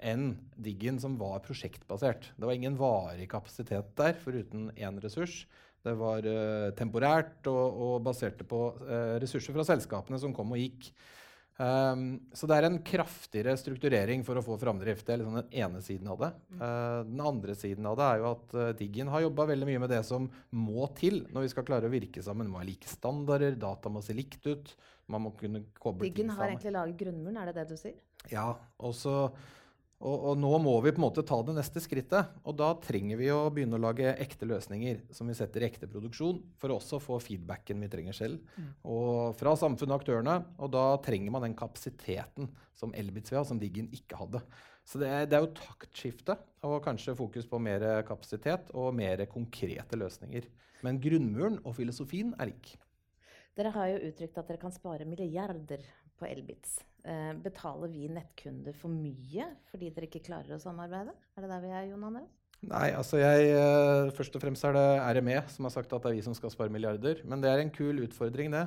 enn 0.00 0.32
Diggen, 0.56 0.96
som 1.02 1.18
var 1.20 1.42
prosjektbasert. 1.44 2.30
Det 2.36 2.46
var 2.46 2.56
ingen 2.56 2.78
varig 2.78 3.28
kapasitet 3.30 3.92
der 3.98 4.16
foruten 4.22 4.70
én 4.78 5.02
ressurs. 5.02 5.44
Det 5.84 5.94
var 5.96 6.26
uh, 6.26 6.68
temporært 6.76 7.48
og, 7.50 7.80
og 7.86 7.94
baserte 8.04 8.44
på 8.48 8.66
uh, 8.82 9.16
ressurser 9.22 9.56
fra 9.56 9.64
selskapene 9.64 10.20
som 10.20 10.34
kom 10.36 10.52
og 10.52 10.60
gikk. 10.60 10.90
Um, 11.60 12.22
så 12.32 12.48
det 12.48 12.56
er 12.56 12.64
en 12.70 12.78
kraftigere 12.80 13.52
strukturering 13.60 14.22
for 14.24 14.40
å 14.40 14.42
få 14.44 14.56
framdrift. 14.60 15.04
Det 15.04 15.12
er 15.12 15.18
liksom 15.20 15.36
den 15.36 15.58
ene 15.60 15.82
siden 15.84 16.08
av 16.08 16.22
det. 16.22 16.30
Uh, 16.56 17.00
den 17.04 17.20
andre 17.20 17.56
siden 17.58 17.88
av 17.90 17.98
det 18.00 18.06
er 18.06 18.22
jo 18.22 18.28
at 18.30 18.54
uh, 18.56 18.68
Diggin 18.78 19.10
har 19.12 19.26
jobba 19.26 19.44
veldig 19.50 19.68
mye 19.68 19.82
med 19.82 19.92
det 19.92 20.00
som 20.08 20.30
må 20.56 20.88
til 20.96 21.20
når 21.28 21.44
vi 21.44 21.52
skal 21.52 21.66
klare 21.68 21.90
å 21.90 21.92
virke 21.92 22.24
sammen. 22.24 22.48
Det 22.48 22.54
må 22.54 22.62
ha 22.62 22.68
like 22.68 22.88
standarder, 22.88 23.58
data 23.60 23.92
må 23.92 24.00
se 24.04 24.16
likt 24.16 24.48
ut. 24.48 24.72
Man 25.12 25.26
må 25.26 25.34
kunne 25.36 25.66
koble 25.76 26.06
ting 26.06 26.06
sammen. 26.06 26.16
Diggin 26.16 26.34
har 26.38 26.48
egentlig 26.48 26.74
laget 26.78 27.00
grunnmuren, 27.04 27.40
er 27.42 27.50
det 27.50 27.58
det 27.60 27.68
du 27.74 27.80
sier? 27.80 27.98
Ja. 28.32 28.48
og 28.80 28.92
så 28.96 29.14
og, 30.00 30.14
og, 30.30 30.38
nå 30.40 30.50
må 30.64 30.72
vi 30.80 30.94
på 30.96 31.00
en 31.02 31.04
måte 31.04 31.24
ta 31.28 31.36
det 31.44 31.52
neste 31.58 31.80
skrittet. 31.84 32.32
Og 32.48 32.56
da 32.56 32.70
trenger 32.80 33.18
vi 33.20 33.28
å 33.34 33.50
begynne 33.52 33.76
å 33.76 33.82
lage 33.84 34.14
ekte 34.22 34.48
løsninger 34.48 35.02
som 35.12 35.28
vi 35.28 35.36
setter 35.36 35.60
i 35.60 35.68
ekte 35.68 35.90
produksjon, 35.92 36.38
for 36.56 36.72
å 36.72 36.78
også 36.80 37.02
få 37.04 37.18
feedbacken 37.20 37.84
vi 37.84 37.90
trenger 37.92 38.16
selv. 38.16 38.40
Mm. 38.56 38.70
Og 38.94 39.36
fra 39.36 39.52
samfunnet 39.60 39.92
og 39.92 40.00
aktørene. 40.00 40.38
Og 40.56 40.72
da 40.72 40.86
trenger 41.04 41.34
man 41.34 41.44
den 41.44 41.58
kapasiteten 41.58 42.48
som 42.72 42.96
Elbitz 42.96 43.28
vil 43.28 43.42
ha, 43.42 43.44
som 43.44 43.60
Diggin 43.60 43.92
ikke 43.92 44.22
hadde. 44.22 44.40
Så 44.88 45.02
det 45.02 45.12
er, 45.12 45.28
det 45.28 45.36
er 45.36 45.44
jo 45.44 45.52
taktskifte 45.58 46.38
og 46.64 46.80
kanskje 46.86 47.18
fokus 47.18 47.48
på 47.50 47.60
mer 47.60 47.84
kapasitet 48.08 48.72
og 48.72 48.94
mer 48.96 49.26
konkrete 49.28 50.00
løsninger. 50.00 50.48
Men 50.86 51.00
grunnmuren 51.04 51.60
og 51.60 51.76
filosofien 51.76 52.32
er 52.40 52.54
lik. 52.54 52.72
Dere 53.58 53.74
har 53.76 53.92
jo 53.92 54.04
uttrykt 54.08 54.40
at 54.40 54.48
dere 54.48 54.62
kan 54.62 54.72
spare 54.72 55.04
milliarder 55.04 55.84
på 56.16 56.24
Elbitz. 56.24 56.78
Eh, 57.00 57.32
betaler 57.40 57.88
vi 57.88 58.10
nettkunder 58.12 58.74
for 58.76 58.92
mye 58.92 59.46
fordi 59.70 59.88
dere 59.94 60.08
ikke 60.08 60.20
klarer 60.26 60.58
å 60.58 60.60
samarbeide? 60.60 61.14
Er 61.32 61.44
det 61.44 61.50
der 61.52 61.62
vi 61.64 61.72
er, 61.72 61.86
Jon 61.88 62.06
Andreas? 62.10 62.36
Nei, 62.60 62.90
altså 62.92 63.16
jeg, 63.16 63.54
eh, 63.56 64.10
først 64.12 64.34
og 64.36 64.42
fremst 64.42 64.66
er 64.68 64.76
det 64.76 64.88
RME 65.16 65.38
som 65.48 65.64
har 65.64 65.72
sagt 65.72 65.94
at 65.96 66.02
det 66.04 66.10
er 66.10 66.18
vi 66.18 66.24
som 66.26 66.36
skal 66.36 66.52
spare 66.52 66.72
milliarder. 66.72 67.22
Men 67.24 67.40
det 67.40 67.48
er 67.48 67.62
en 67.62 67.72
kul 67.72 68.02
utfordring, 68.04 68.52
det. 68.52 68.66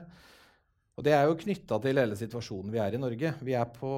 Og 0.97 1.05
det 1.05 1.13
er 1.13 1.27
jo 1.29 1.37
knytta 1.37 1.77
til 1.81 2.01
hele 2.01 2.17
situasjonen 2.17 2.73
vi 2.73 2.81
er 2.81 2.97
i 2.97 3.01
Norge. 3.01 3.33
Vi 3.41 3.53
er 3.57 3.69
på, 3.73 3.93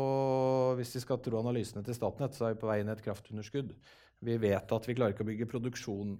Hvis 0.79 0.95
vi 0.95 1.03
skal 1.03 1.19
tro 1.23 1.39
analysene 1.39 1.83
til 1.83 1.95
Statnett, 1.95 2.35
så 2.35 2.49
er 2.49 2.55
vi 2.55 2.61
på 2.63 2.67
vei 2.67 2.81
inn 2.81 2.91
i 2.91 2.95
et 2.95 3.03
kraftunderskudd. 3.03 3.71
Vi 4.19 4.37
vet 4.41 4.71
at 4.71 4.87
vi 4.87 4.95
klarer 4.95 5.13
ikke 5.13 5.25
å 5.25 5.29
bygge 5.29 5.47
produksjon 5.49 6.15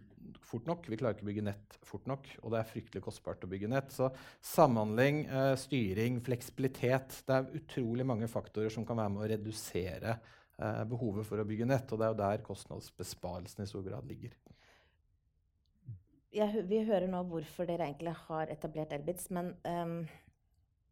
fort 0.45 0.67
nok. 0.69 0.87
Vi 0.89 0.97
klarer 0.99 1.15
ikke 1.15 1.25
å 1.25 1.29
bygge 1.29 1.45
nett 1.47 1.77
fort 1.85 2.07
nok, 2.09 2.27
og 2.43 2.53
det 2.53 2.59
er 2.59 2.69
fryktelig 2.69 3.03
kostbart 3.05 3.45
å 3.45 3.49
bygge 3.49 3.69
nett. 3.71 3.93
Så 3.93 4.09
samhandling, 4.45 5.25
eh, 5.25 5.53
styring, 5.59 6.19
fleksibilitet 6.21 7.23
Det 7.25 7.35
er 7.35 7.59
utrolig 7.59 8.05
mange 8.05 8.27
faktorer 8.27 8.69
som 8.69 8.85
kan 8.85 8.97
være 8.97 9.13
med 9.13 9.23
å 9.23 9.29
redusere 9.29 10.19
eh, 10.59 10.83
behovet 10.83 11.25
for 11.25 11.39
å 11.39 11.47
bygge 11.47 11.65
nett. 11.65 11.91
Og 11.91 11.99
det 11.99 12.05
er 12.05 12.13
jo 12.13 12.21
der 12.23 12.45
kostnadsbesparelsen 12.45 13.63
i 13.63 13.67
stor 13.67 13.83
grad 13.83 14.05
ligger. 14.05 14.35
Jeg, 16.35 16.65
vi 16.67 16.83
hører 16.83 17.07
nå 17.07 17.23
hvorfor 17.23 17.65
dere 17.65 17.87
egentlig 17.87 18.11
har 18.27 18.49
etablert 18.51 18.91
Elbits, 18.91 19.29
men 19.31 19.53
um, 19.63 20.01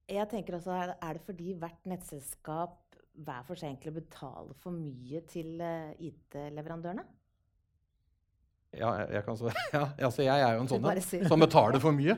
jeg 0.07 0.29
tenker 0.31 0.55
også, 0.55 0.71
er 0.71 1.17
det 1.17 1.25
fordi 1.25 1.53
hvert 1.59 1.89
nettselskap 1.89 2.79
hver 3.13 3.43
for 3.45 3.59
seg 3.59 3.69
egentlig 3.71 3.93
betale 3.99 4.55
for 4.61 4.73
mye 4.75 5.21
til 5.29 5.59
uh, 5.61 5.91
IT-leverandørene? 6.01 7.05
Ja, 8.73 8.89
jeg, 9.05 9.21
kan 9.25 9.37
så, 9.37 9.51
ja, 9.75 9.85
altså 10.01 10.25
jeg 10.25 10.41
er 10.41 10.55
jo 10.55 10.63
en 10.63 10.71
sånn 10.71 10.87
en 10.89 11.27
som 11.29 11.43
betaler 11.43 11.81
for 11.83 11.93
mye. 11.93 12.17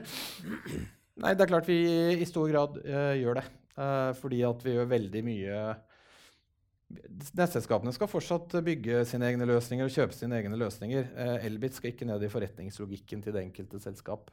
Nei, 1.20 1.34
det 1.36 1.44
er 1.44 1.50
klart 1.50 1.68
vi 1.68 1.80
i 2.16 2.28
stor 2.28 2.48
grad 2.52 2.78
uh, 2.80 3.12
gjør 3.16 3.42
det. 3.42 3.46
Uh, 3.76 4.12
fordi 4.16 4.40
at 4.48 4.64
vi 4.64 4.72
gjør 4.72 4.88
veldig 4.88 5.20
mye 5.26 5.58
Nettselskapene 6.86 7.90
skal 7.92 8.08
fortsatt 8.08 8.54
bygge 8.64 9.00
sine 9.10 9.26
egne 9.26 9.44
løsninger 9.50 9.88
og 9.88 9.92
kjøpe 9.92 10.14
sine 10.14 10.38
egne 10.38 10.56
løsninger. 10.60 11.08
Uh, 11.18 11.46
Elbit 11.48 11.76
skal 11.76 11.90
ikke 11.90 12.06
ned 12.08 12.22
i 12.22 12.30
forretningslogikken 12.30 13.24
til 13.24 13.34
det 13.34 13.42
enkelte 13.42 13.80
selskap. 13.82 14.30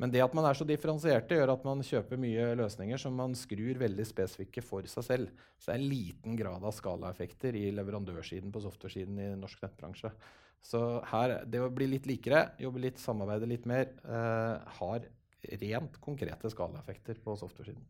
Men 0.00 0.10
det 0.10 0.22
at 0.24 0.34
man 0.34 0.46
er 0.48 0.56
så 0.58 0.66
differensierte, 0.66 1.36
gjør 1.36 1.52
at 1.54 1.64
man 1.66 1.82
kjøper 1.86 2.20
mye 2.20 2.46
løsninger 2.58 2.98
som 2.98 3.14
man 3.14 3.36
skrur 3.38 3.78
veldig 3.78 4.06
spesifikke 4.08 4.64
for 4.64 4.86
seg 4.90 5.06
selv. 5.06 5.42
Så 5.60 5.70
det 5.70 5.74
er 5.74 5.82
en 5.82 5.90
liten 5.92 6.38
grad 6.38 6.64
av 6.64 6.74
skalaeffekter 6.74 7.58
i 7.60 7.68
leverandørsiden 7.76 8.54
på 8.54 8.64
software-siden 8.64 9.20
i 9.22 9.28
norsk 9.38 9.62
nettbransje. 9.62 10.10
Så 10.62 10.80
her, 11.10 11.40
det 11.46 11.62
å 11.62 11.70
bli 11.74 11.88
litt 11.90 12.06
likere, 12.06 12.52
jobbe 12.62 12.84
litt, 12.84 13.02
samarbeide 13.02 13.50
litt 13.50 13.66
mer, 13.66 13.90
eh, 14.06 14.76
har 14.78 15.08
rent 15.62 15.98
konkrete 16.00 16.50
skalaeffekter 16.50 17.18
på 17.22 17.34
software-siden. 17.38 17.82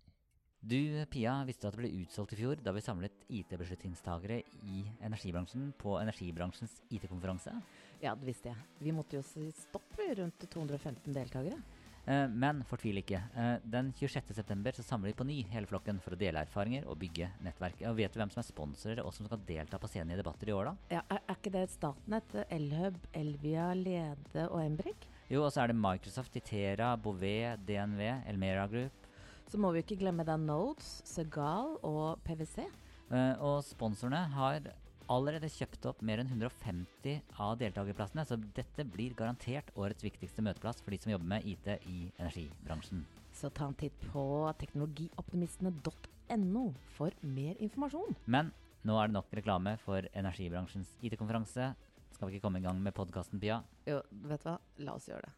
Du 0.63 0.79
Pia, 1.11 1.41
visste 1.43 1.67
at 1.67 1.75
det 1.75 1.81
ble 1.81 1.89
utsolgt 2.05 2.37
i 2.37 2.39
fjor 2.39 2.61
da 2.63 2.71
vi 2.71 2.85
samlet 2.85 3.25
IT-beslutningstagere 3.35 4.37
i 4.71 4.85
energibransjen 5.03 5.73
på 5.75 5.97
energibransjens 5.99 6.77
IT-konferanse? 6.87 7.57
Ja, 7.99 8.15
det 8.15 8.29
visste 8.29 8.53
jeg. 8.53 8.69
Vi 8.79 8.95
måtte 8.95 9.19
jo 9.19 9.25
si 9.27 9.49
stopp 9.57 9.99
rundt 9.99 10.47
215 10.55 11.17
deltakere. 11.17 11.59
Eh, 12.05 12.25
men 12.29 12.63
fortvil 12.67 12.99
ikke. 12.99 13.21
Eh, 13.39 13.53
den 13.63 13.93
26.9 13.95 14.83
samler 14.83 15.13
vi 15.13 15.19
på 15.19 15.27
ny 15.27 15.37
hele 15.53 15.71
flokken 15.71 16.01
for 16.03 16.17
å 16.17 16.19
dele 16.19 16.43
erfaringer 16.43 16.89
og 16.91 16.99
bygge 17.03 17.31
nettverk. 17.47 17.85
Og 17.91 17.97
Vet 18.01 18.15
du 18.15 18.19
hvem 18.19 18.33
som 18.33 18.43
er 18.43 18.49
sponsorer 18.49 19.03
og 19.05 19.15
som 19.15 19.29
skal 19.29 19.45
delta 19.47 19.79
på 19.79 19.91
scenen 19.91 20.15
i 20.15 20.19
debatter 20.19 20.51
i 20.51 20.57
år, 20.57 20.73
da? 20.73 20.97
Ja, 20.99 21.05
er, 21.07 21.23
er 21.23 21.39
ikke 21.39 21.55
det 21.55 21.69
Statnett, 21.71 22.37
Elhub, 22.49 22.99
Elvia, 23.15 23.71
Lede 23.79 24.49
og 24.49 24.59
Embrik? 24.65 25.07
Jo, 25.31 25.47
og 25.47 25.53
så 25.55 25.63
er 25.63 25.71
det 25.71 25.79
Microsoft, 25.79 26.35
Itera, 26.37 26.97
Bouvet, 27.01 27.63
DNV, 27.69 28.03
Elmera 28.29 28.67
Group. 28.69 29.07
Så 29.49 29.61
må 29.61 29.71
vi 29.73 29.83
ikke 29.85 30.01
glemme 30.01 30.27
da 30.27 30.39
Nodes, 30.41 31.03
Segal 31.09 31.77
og 31.87 32.21
PwC. 32.27 32.67
Uh, 33.13 33.37
og 33.45 33.59
sponsorene 33.67 34.23
har 34.33 34.71
allerede 35.13 35.51
kjøpt 35.53 35.87
opp 35.91 36.01
mer 36.05 36.23
enn 36.23 36.31
150 36.31 37.21
av 37.43 37.59
deltakerplassene, 37.61 38.25
så 38.29 38.35
dette 38.57 38.83
blir 38.89 39.17
garantert 39.19 39.69
årets 39.79 40.05
viktigste 40.05 40.45
møteplass 40.45 40.83
for 40.83 40.91
de 40.95 40.99
som 41.03 41.13
jobber 41.13 41.29
med 41.35 41.41
IT 41.49 41.67
i 41.91 41.99
energibransjen. 42.17 43.01
Så 43.37 43.47
ta 43.55 43.65
en 43.69 43.79
titt 43.79 43.97
på 44.13 44.25
teknologioptimistene.no 44.61 46.65
for 46.97 47.11
mer 47.25 47.55
informasjon. 47.65 48.13
Men 48.27 48.53
nå 48.87 48.93
er 48.99 49.05
det 49.09 49.17
nok 49.17 49.29
reklame 49.39 49.73
for 49.83 50.01
energibransjens 50.13 50.91
IT-konferanse. 51.07 51.65
Skal 52.13 52.29
vi 52.29 52.33
ikke 52.37 52.47
komme 52.49 52.61
i 52.61 52.67
gang 52.67 52.79
med 52.83 52.97
podkasten, 52.97 53.41
Pia? 53.43 53.57
Jo, 53.89 53.99
vet 54.29 54.43
du 54.45 54.49
hva? 54.51 54.57
La 54.85 54.93
oss 54.99 55.09
gjøre 55.09 55.25
det. 55.29 55.35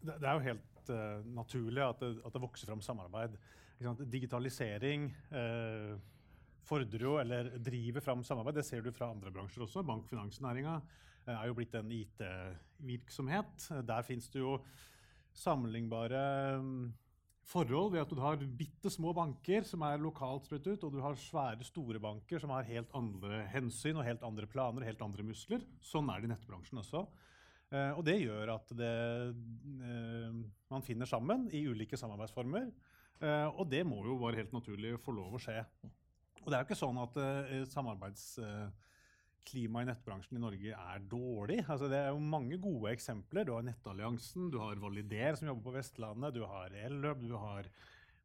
Det, 0.00 0.14
det 0.16 0.26
er 0.26 0.34
jo 0.34 0.46
helt 0.46 0.92
uh, 0.94 1.18
naturlig 1.36 1.82
at 1.84 1.98
det, 2.02 2.10
at 2.24 2.32
det, 2.34 2.42
vokser 2.42 2.66
fram 2.72 2.82
samarbeid. 2.84 3.32
Digitalisering 4.12 5.00
uh, 5.32 5.92
fordrer 6.66 7.04
jo, 7.06 7.16
eller 7.20 7.52
driver 7.62 8.04
fram 8.04 8.24
samarbeid. 8.26 8.60
Det 8.60 8.66
ser 8.66 8.84
du 8.84 8.92
fra 8.94 9.10
andre 9.12 9.32
bransjer 9.34 9.64
også. 9.66 9.84
Bank- 9.86 10.06
og 10.06 10.12
finansnæringa 10.12 10.78
eh, 11.26 11.34
er 11.34 11.46
jo 11.48 11.56
blitt 11.58 11.76
en 11.78 11.92
IT-virksomhet. 11.94 13.68
Der 13.88 14.06
fins 14.06 14.28
det 14.32 14.42
jo 14.42 14.58
sammenlignbare 15.36 16.22
mm, 16.60 16.84
forhold 17.50 17.92
ved 17.94 18.02
at 18.02 18.12
du 18.12 18.20
har 18.22 18.42
bitte 18.58 18.90
små 18.92 19.12
banker 19.16 19.66
som 19.66 19.82
er 19.86 20.02
lokalt 20.02 20.46
spredt 20.48 20.68
ut, 20.68 20.84
og 20.86 20.94
du 20.94 21.00
har 21.04 21.18
svære, 21.18 21.66
store 21.66 22.02
banker 22.02 22.42
som 22.42 22.52
har 22.54 22.68
helt 22.68 22.90
andre 22.96 23.44
hensyn 23.52 23.98
og 23.98 24.06
helt 24.06 24.24
andre 24.26 24.48
planer 24.50 24.86
helt 24.88 25.02
andre 25.06 25.26
muskler. 25.26 25.64
Sånn 25.82 26.10
er 26.10 26.20
det 26.20 26.30
i 26.30 26.34
nettbransjen 26.34 26.82
også. 26.82 27.04
Uh, 27.70 27.92
og 27.94 28.02
det 28.02 28.16
gjør 28.18 28.50
at 28.56 28.72
det, 28.74 28.94
uh, 29.30 30.40
man 30.72 30.82
finner 30.82 31.06
sammen 31.06 31.46
i 31.54 31.62
ulike 31.70 31.98
samarbeidsformer. 31.98 32.72
Og 33.20 33.66
det 33.68 33.82
må 33.84 33.98
jo 34.06 34.14
være 34.16 34.38
helt 34.38 34.54
naturlig 34.56 34.94
få 35.04 35.12
lov 35.12 35.34
å 35.36 35.40
skje. 35.44 35.58
Og 36.50 36.52
det 36.52 36.58
er 36.58 36.64
jo 36.64 36.72
ikke 36.72 36.80
sånn 36.80 36.96
at 36.98 37.18
uh, 37.22 37.50
samarbeidsklimaet 37.70 39.84
i 39.84 39.88
nettbransjen 39.92 40.34
i 40.34 40.40
Norge 40.42 40.72
er 40.74 41.04
dårlig. 41.12 41.60
Altså, 41.62 41.86
det 41.86 42.00
er 42.00 42.10
jo 42.10 42.30
mange 42.32 42.58
gode 42.58 42.90
eksempler. 42.90 43.46
Du 43.46 43.52
har 43.54 43.62
Nettalliansen, 43.68 44.50
du 44.50 44.58
har 44.58 44.74
Valider 44.82 45.38
som 45.38 45.46
jobber 45.46 45.62
på 45.68 45.76
Vestlandet, 45.76 46.34
du 46.34 46.42
har 46.50 46.74
Elløp, 46.74 47.22
du 47.22 47.38
har 47.38 47.70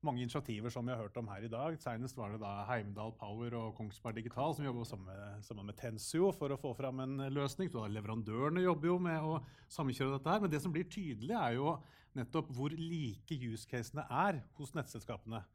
mange 0.02 0.26
initiativer 0.26 0.74
som 0.74 0.90
vi 0.90 0.94
har 0.96 1.04
hørt 1.04 1.14
om 1.22 1.30
her 1.30 1.46
i 1.46 1.52
dag. 1.54 1.78
Senest 1.78 2.18
var 2.18 2.34
det 2.34 2.42
da 2.42 2.66
Heimdal 2.66 3.14
Power 3.20 3.54
og 3.60 3.76
Kongsberg 3.78 4.18
Digital 4.18 4.58
som 4.58 4.66
jobber 4.66 4.82
sammen, 4.90 5.46
sammen 5.46 5.70
med 5.70 5.78
Tensio 5.78 6.34
for 6.34 6.50
å 6.50 6.58
få 6.62 6.74
fram 6.78 7.00
en 7.06 7.30
løsning. 7.30 7.70
Så 7.70 7.86
leverandørene 7.94 8.66
jobber 8.66 8.88
jo 8.90 8.98
med 9.06 9.22
å 9.22 9.38
samkjøre 9.78 10.18
dette 10.18 10.34
her. 10.34 10.42
Men 10.42 10.50
det 10.56 10.66
som 10.66 10.74
blir 10.74 10.90
tydelig, 10.90 11.38
er 11.38 11.54
jo 11.60 11.78
nettopp 12.18 12.50
hvor 12.58 12.74
like 12.74 13.38
use 13.38 13.70
casene 13.70 14.02
er 14.10 14.42
hos 14.58 14.74
nettselskapene 14.74 15.46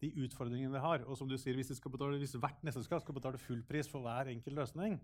de 0.00 0.12
utfordringene 0.24 0.72
vi 0.72 0.84
har. 0.84 1.04
Og 1.06 1.18
som 1.18 1.28
du 1.28 1.36
sier, 1.38 1.56
hvis, 1.58 1.72
betale, 1.84 2.20
hvis 2.20 2.38
hvert 2.40 2.62
nettselskap 2.66 3.04
skal 3.04 3.16
betale 3.16 3.40
full 3.40 3.60
pris 3.68 3.90
for 3.90 4.04
hver 4.04 4.32
enkelt 4.32 4.56
løsning, 4.56 4.96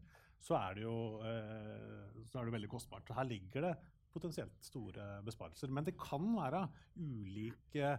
så 0.43 0.57
er 0.61 0.79
det 0.79 0.87
jo 0.87 0.97
eh, 1.25 2.25
så 2.31 2.41
er 2.41 2.49
det 2.49 2.57
veldig 2.57 2.73
kostbart. 2.73 3.07
Så 3.09 3.17
her 3.17 3.29
ligger 3.29 3.69
det 3.69 3.75
potensielt 4.17 4.65
store 4.65 5.21
besparelser. 5.27 5.73
Men 5.73 5.85
det 5.87 5.97
kan 6.01 6.25
være 6.37 6.65
ulike 6.97 7.93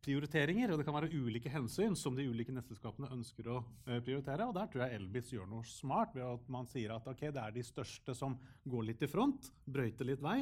prioriteringer, 0.00 0.72
og 0.72 0.80
det 0.80 0.86
kan 0.88 0.96
være 0.96 1.12
ulike 1.12 1.52
hensyn 1.52 1.94
som 1.98 2.16
de 2.16 2.24
ulike 2.30 2.54
nettselskapene 2.56 3.10
ønsker 3.12 3.50
å 3.52 3.58
eh, 3.86 4.00
prioritere. 4.04 4.48
Og 4.48 4.56
der 4.56 4.70
tror 4.72 4.86
jeg 4.86 4.96
Elbis 4.96 5.32
gjør 5.34 5.50
noe 5.50 5.66
smart 5.68 6.16
ved 6.16 6.24
at 6.26 6.50
man 6.52 6.68
sier 6.70 6.96
at 6.96 7.08
okay, 7.10 7.32
det 7.34 7.42
er 7.42 7.56
de 7.56 7.66
største 7.66 8.16
som 8.16 8.38
går 8.64 8.90
litt 8.90 9.04
i 9.04 9.10
front, 9.10 9.52
brøyter 9.68 10.08
litt 10.08 10.24
vei, 10.24 10.40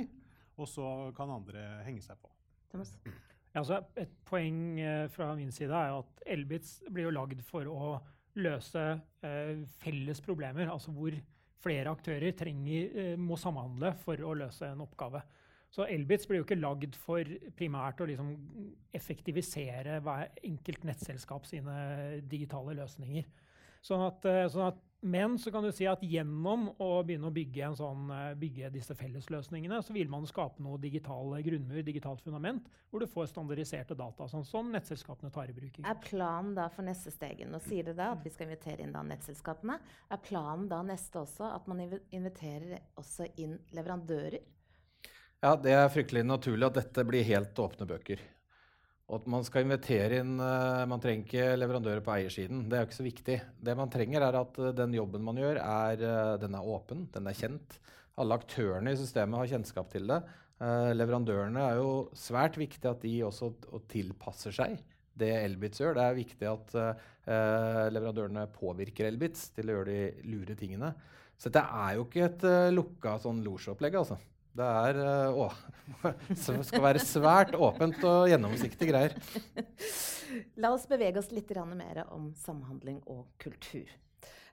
og 0.59 0.71
så 0.71 0.87
kan 1.17 1.35
andre 1.35 1.67
henge 1.87 2.05
seg 2.07 2.21
på. 2.23 2.31
Thomas? 2.71 2.95
Altså, 3.57 3.81
et 3.97 4.13
poeng 4.29 4.79
eh, 4.83 5.07
fra 5.13 5.33
min 5.39 5.51
side 5.55 5.75
er 5.75 5.97
at 5.97 6.23
Elbitz 6.29 6.79
blir 6.93 7.09
jo 7.09 7.15
lagd 7.17 7.41
for 7.47 7.69
å 7.71 7.97
løse 8.39 8.85
eh, 9.25 9.65
felles 9.81 10.21
problemer. 10.25 10.69
Altså 10.71 10.93
hvor 10.95 11.17
flere 11.59 11.91
aktører 11.91 12.37
trenger, 12.39 12.93
eh, 12.93 13.15
må 13.19 13.39
samhandle 13.41 13.95
for 14.05 14.21
å 14.21 14.35
løse 14.39 14.69
en 14.69 14.85
oppgave. 14.85 15.23
Så 15.73 15.85
Elbits 15.85 16.29
blir 16.29 16.41
jo 16.41 16.47
ikke 16.47 16.61
lagd 16.61 16.95
for 16.97 17.29
primært 17.57 18.01
å 18.01 18.07
liksom 18.09 18.31
effektivisere 18.97 19.99
hver 20.05 20.31
enkelt 20.49 20.87
nettselskap 20.89 21.49
sine 21.49 21.75
digitale 22.25 22.77
løsninger. 22.79 23.27
Sånn 23.85 24.07
at, 24.07 24.25
sånn 24.53 24.71
at, 24.71 24.81
men 25.01 25.39
så 25.39 25.53
kan 25.55 25.63
du 25.63 25.71
si 25.73 25.87
at 25.87 26.03
gjennom 26.03 26.69
å 26.83 26.89
begynne 27.07 27.29
å 27.29 27.35
bygge, 27.35 27.71
sånn, 27.79 28.09
eh, 28.11 28.35
bygge 28.39 28.71
disse 28.75 28.97
fellesløsningene, 28.99 29.79
så 29.83 29.95
vil 29.95 30.11
man 30.11 30.27
skape 30.27 30.63
noe 30.65 30.81
digital 30.83 31.37
grunnmur, 31.45 31.85
digitalt 31.87 32.23
fundament, 32.25 32.67
hvor 32.91 33.05
du 33.05 33.07
får 33.07 33.31
standardiserte 33.31 33.97
data, 33.99 34.27
sånn 34.27 34.47
som 34.47 34.73
nettselskapene 34.73 35.31
tar 35.33 35.53
i 35.53 35.55
bruk. 35.55 35.79
Er 35.85 36.01
planen 36.03 36.55
da 36.59 36.69
for 36.69 36.83
neste 36.83 37.13
steg, 37.15 37.45
nå 37.47 37.61
sier 37.63 37.85
du 37.85 37.93
da 37.95 38.13
at 38.17 38.25
vi 38.25 38.33
skal 38.35 38.49
invitere 38.49 38.83
inn 38.83 38.93
da 38.93 39.05
nettselskapene, 39.07 39.79
er 40.11 40.25
planen 40.25 40.69
da 40.69 40.83
neste 40.83 41.23
også 41.23 41.55
at 41.55 41.69
man 41.71 41.85
inviterer 42.11 42.81
også 42.99 43.31
inn 43.39 43.59
leverandører? 43.77 44.43
Ja, 45.39 45.55
det 45.55 45.71
er 45.71 45.87
fryktelig 45.95 46.25
naturlig 46.27 46.67
at 46.67 46.81
dette 46.81 47.07
blir 47.07 47.23
helt 47.23 47.55
åpne 47.55 47.87
bøker. 47.87 48.19
Og 49.09 49.23
at 49.23 49.29
man 49.33 49.45
skal 49.47 49.65
invitere 49.65 50.21
inn 50.21 50.35
uh, 50.37 50.85
Man 50.89 51.01
trenger 51.01 51.25
ikke 51.25 51.57
leverandører 51.57 52.05
på 52.05 52.13
eiersiden. 52.13 52.67
Det 52.69 52.77
er 52.77 52.83
jo 52.83 52.89
ikke 52.91 52.99
så 52.99 53.07
viktig. 53.07 53.37
Det 53.65 53.77
man 53.79 53.93
trenger, 53.93 54.25
er 54.25 54.37
at 54.43 54.61
uh, 54.61 54.73
den 54.77 54.97
jobben 54.99 55.25
man 55.25 55.41
gjør, 55.41 55.61
er, 55.65 56.03
uh, 56.05 56.35
den 56.43 56.57
er 56.59 56.69
åpen, 56.77 57.07
den 57.15 57.31
er 57.31 57.39
kjent. 57.39 57.79
Alle 58.21 58.37
aktørene 58.37 58.93
i 58.93 59.01
systemet 59.01 59.41
har 59.41 59.51
kjennskap 59.55 59.91
til 59.93 60.09
det. 60.11 60.19
leverandørene 60.99 61.61
er 61.63 61.77
jo 61.79 61.91
svært 62.19 62.57
viktig 62.59 62.89
at 62.91 63.05
de 63.05 63.13
også 63.23 63.53
tilpasser 63.93 64.51
seg 64.57 64.73
det 65.15 65.29
Elbits 65.37 65.79
gjør. 65.79 65.95
Det 65.95 66.03
er 66.03 66.17
viktig 66.17 66.49
at 66.51 66.75
leverandørene 67.95 68.49
påvirker 68.57 69.07
Elbits 69.07 69.53
til 69.55 69.71
å 69.71 69.77
gjøre 69.77 69.95
de 69.95 70.33
lure 70.33 70.59
tingene. 70.59 70.91
Så 71.39 71.47
dette 71.47 71.63
er 71.63 71.95
jo 71.95 72.09
ikke 72.09 72.27
et 72.27 72.49
lukka 72.75 73.15
sånn 73.23 73.45
losjeopplegg, 73.47 74.01
altså. 74.03 74.19
Det 74.59 74.67
er 74.67 74.99
eh, 75.05 75.39
å, 75.39 75.49
skal 76.67 76.83
være 76.83 77.03
svært 77.03 77.55
åpent 77.55 78.03
og 78.09 78.27
gjennomsiktige 78.33 78.91
greier. 78.91 79.15
La 80.63 80.73
oss 80.75 80.89
bevege 80.91 81.21
oss 81.21 81.31
litt 81.33 81.51
mer 81.71 82.05
om 82.15 82.33
samhandling 82.37 83.01
og 83.07 83.29
kultur. 83.39 83.89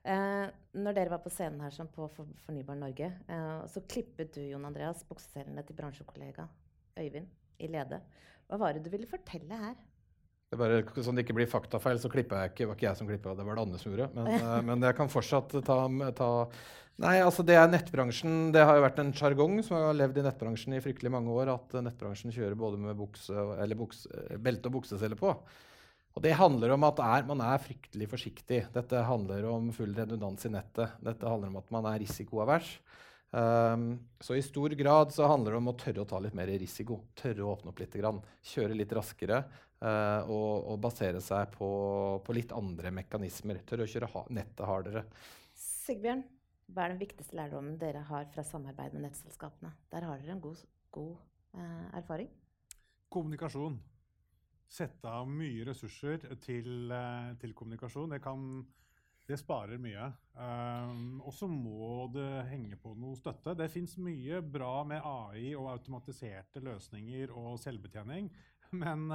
Eh, 0.05 0.45
når 0.77 0.93
dere 0.93 1.15
var 1.15 1.23
på 1.23 1.31
scenen 1.33 1.63
her 1.65 1.73
sånn 1.73 1.89
på 1.89 2.05
Fornybar 2.13 2.77
Norge, 2.77 3.09
eh, 3.09 3.65
så 3.71 3.81
klippet 3.89 4.35
du 4.37 4.43
Jon 4.45 4.67
Andreas 4.69 5.01
bukseselene 5.09 5.65
til 5.65 5.77
bransjekollega 5.79 6.45
Øyvind 7.01 7.27
i 7.57 7.71
Lede. 7.71 8.03
Hva 8.45 8.61
var 8.61 8.75
det 8.75 8.85
du 8.85 8.91
ville 8.93 9.09
fortelle 9.09 9.57
her? 9.57 9.75
Det 10.53 10.59
bare, 10.61 10.83
sånn 11.01 11.17
det 11.17 11.25
ikke 11.25 11.39
blir 11.39 11.49
faktafeil, 11.49 11.97
så 11.97 12.11
klippa 12.13 12.43
jeg 12.43 12.51
ikke. 12.53 12.61
Det 12.61 12.69
var 12.69 12.77
ikke 12.77 12.85
jeg 12.85 12.99
som 12.99 13.07
klippa, 13.09 13.33
det 13.33 13.45
var 13.47 13.57
det 13.57 13.63
andre 13.65 13.79
som 13.81 13.89
gjorde. 13.91 14.09
Men, 14.13 14.43
uh, 14.43 14.59
men 14.67 14.85
jeg 14.85 14.97
kan 14.99 15.09
fortsatt 15.09 15.55
ta, 15.65 15.77
ta, 16.19 16.29
Nei, 17.03 17.17
altså 17.19 17.43
det 17.43 17.57
er 17.59 17.67
nettbransjen. 17.67 18.53
Det 18.55 18.63
har 18.63 18.77
jo 18.77 18.85
vært 18.85 18.99
en 19.03 19.11
sjargong 19.15 19.57
som 19.65 19.75
har 19.75 19.97
levd 19.97 20.21
i 20.21 20.23
nettbransjen 20.23 20.77
i 20.77 20.81
fryktelig 20.83 21.11
mange 21.11 21.33
år, 21.33 21.51
at 21.51 21.75
nettbransjen 21.83 22.31
kjører 22.31 22.55
både 22.59 22.79
med 22.79 22.95
bukse, 22.95 23.35
bukse, 23.75 24.27
belte 24.39 24.71
og 24.71 24.77
buksesele 24.77 25.17
på. 25.19 25.33
Og 26.15 26.23
det 26.23 26.37
handler 26.39 26.71
om 26.71 26.85
at 26.87 27.01
er, 27.03 27.25
man 27.27 27.43
er 27.43 27.59
fryktelig 27.59 28.07
forsiktig. 28.07 28.61
Dette 28.71 29.01
handler 29.03 29.49
om 29.51 29.67
full 29.75 29.91
redundans 29.97 30.47
i 30.47 30.53
nettet. 30.53 30.95
Dette 31.03 31.27
handler 31.27 31.51
om 31.51 31.59
at 31.59 31.73
man 31.75 31.89
er 31.91 31.99
risikoavers. 32.05 32.77
Um, 33.35 33.97
så 34.23 34.37
i 34.37 34.43
stor 34.45 34.71
grad 34.79 35.11
så 35.11 35.27
handler 35.27 35.51
det 35.51 35.59
om 35.59 35.67
å 35.73 35.75
tørre 35.75 36.05
å 36.05 36.07
ta 36.07 36.21
litt 36.23 36.37
mer 36.37 36.47
risiko. 36.47 37.01
Tørre 37.19 37.43
å 37.43 37.51
åpne 37.57 37.73
opp 37.73 37.83
litt. 37.83 37.97
Grann, 37.99 38.21
kjøre 38.53 38.77
litt 38.79 38.95
raskere. 38.95 39.41
Uh, 39.83 40.23
og, 40.31 40.51
og, 40.71 40.79
basere 40.85 41.19
seg 41.19 41.51
på, 41.57 41.67
på, 42.23 42.37
litt 42.37 42.55
andre 42.55 42.95
mekanismer. 42.95 43.59
Tørre 43.67 43.83
å 43.83 43.91
kjøre 43.91 44.11
ha 44.13 44.23
nettet 44.31 44.63
hardere. 44.69 45.03
Sigbjørn, 45.59 46.23
hva 46.73 46.85
er 46.85 46.93
den 46.93 47.01
viktigste 47.01 47.37
lærdommen 47.37 47.77
dere 47.81 48.01
har 48.07 48.29
fra 48.33 48.43
samarbeid 48.45 48.95
med 48.95 49.05
nettselskapene? 49.05 49.71
Der 49.91 50.07
har 50.07 50.21
dere 50.21 50.33
en 50.35 50.41
god, 50.41 50.63
god 50.91 51.11
eh, 51.53 51.89
erfaring. 51.99 52.31
Kommunikasjon. 53.13 53.77
Sette 54.65 55.07
av 55.07 55.29
mye 55.29 55.67
ressurser 55.67 56.25
til, 56.41 56.89
uh, 56.89 57.35
til 57.39 57.53
kommunikasjon. 57.55 58.15
Det, 58.15 58.19
kan, 58.23 58.65
det 59.29 59.37
sparer 59.39 59.77
mye. 59.79 60.07
og 61.21 61.31
så 61.33 61.47
må 61.47 62.09
det 62.11 62.47
henge 62.49 62.75
på 62.81 62.95
noe 62.97 63.15
støtte. 63.15 63.53
Det 63.55 63.69
fins 63.71 63.93
mye 64.01 64.41
bra 64.41 64.83
med 64.83 65.05
AI 65.05 65.53
og 65.53 65.69
automatiserte 65.77 66.65
løsninger 66.65 67.31
og 67.31 67.59
selvbetjening. 67.61 68.31
Men 68.81 69.05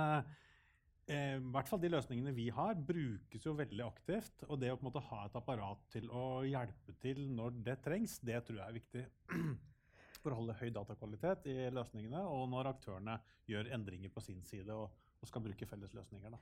eh, 1.09 1.37
i 1.39 1.53
hvert 1.55 1.71
fall 1.71 1.81
de 1.83 1.91
løsningene 1.93 2.35
vi 2.37 2.49
har, 2.55 2.75
brukes 2.75 3.47
jo 3.47 3.57
veldig 3.59 3.85
aktivt. 3.87 4.45
Og 4.49 4.61
det 4.61 4.73
å 4.73 4.79
på 4.79 4.85
en 4.85 4.91
måte 4.91 5.05
ha 5.09 5.25
et 5.27 5.39
apparat 5.41 5.85
til 5.95 6.11
å 6.13 6.43
hjelpe 6.47 6.97
til 7.03 7.27
når 7.37 7.61
det 7.67 7.79
trengs, 7.87 8.19
det 8.27 8.43
tror 8.47 8.61
jeg 8.61 8.67
er 8.67 8.79
viktig. 8.81 9.05
For 10.21 10.35
å 10.35 10.41
holde 10.43 10.59
høy 10.59 10.69
datakvalitet 10.77 11.47
i 11.49 11.57
løsningene, 11.73 12.27
og 12.29 12.51
når 12.53 12.75
aktørene 12.75 13.17
gjør 13.49 13.71
endringer 13.73 14.13
på 14.13 14.21
sin 14.25 14.43
side 14.45 14.75
og, 14.77 14.91
og 15.21 15.31
skal 15.31 15.45
bruke 15.47 15.69
felles 15.69 15.95
løsninger. 15.97 16.35
Da. 16.35 16.41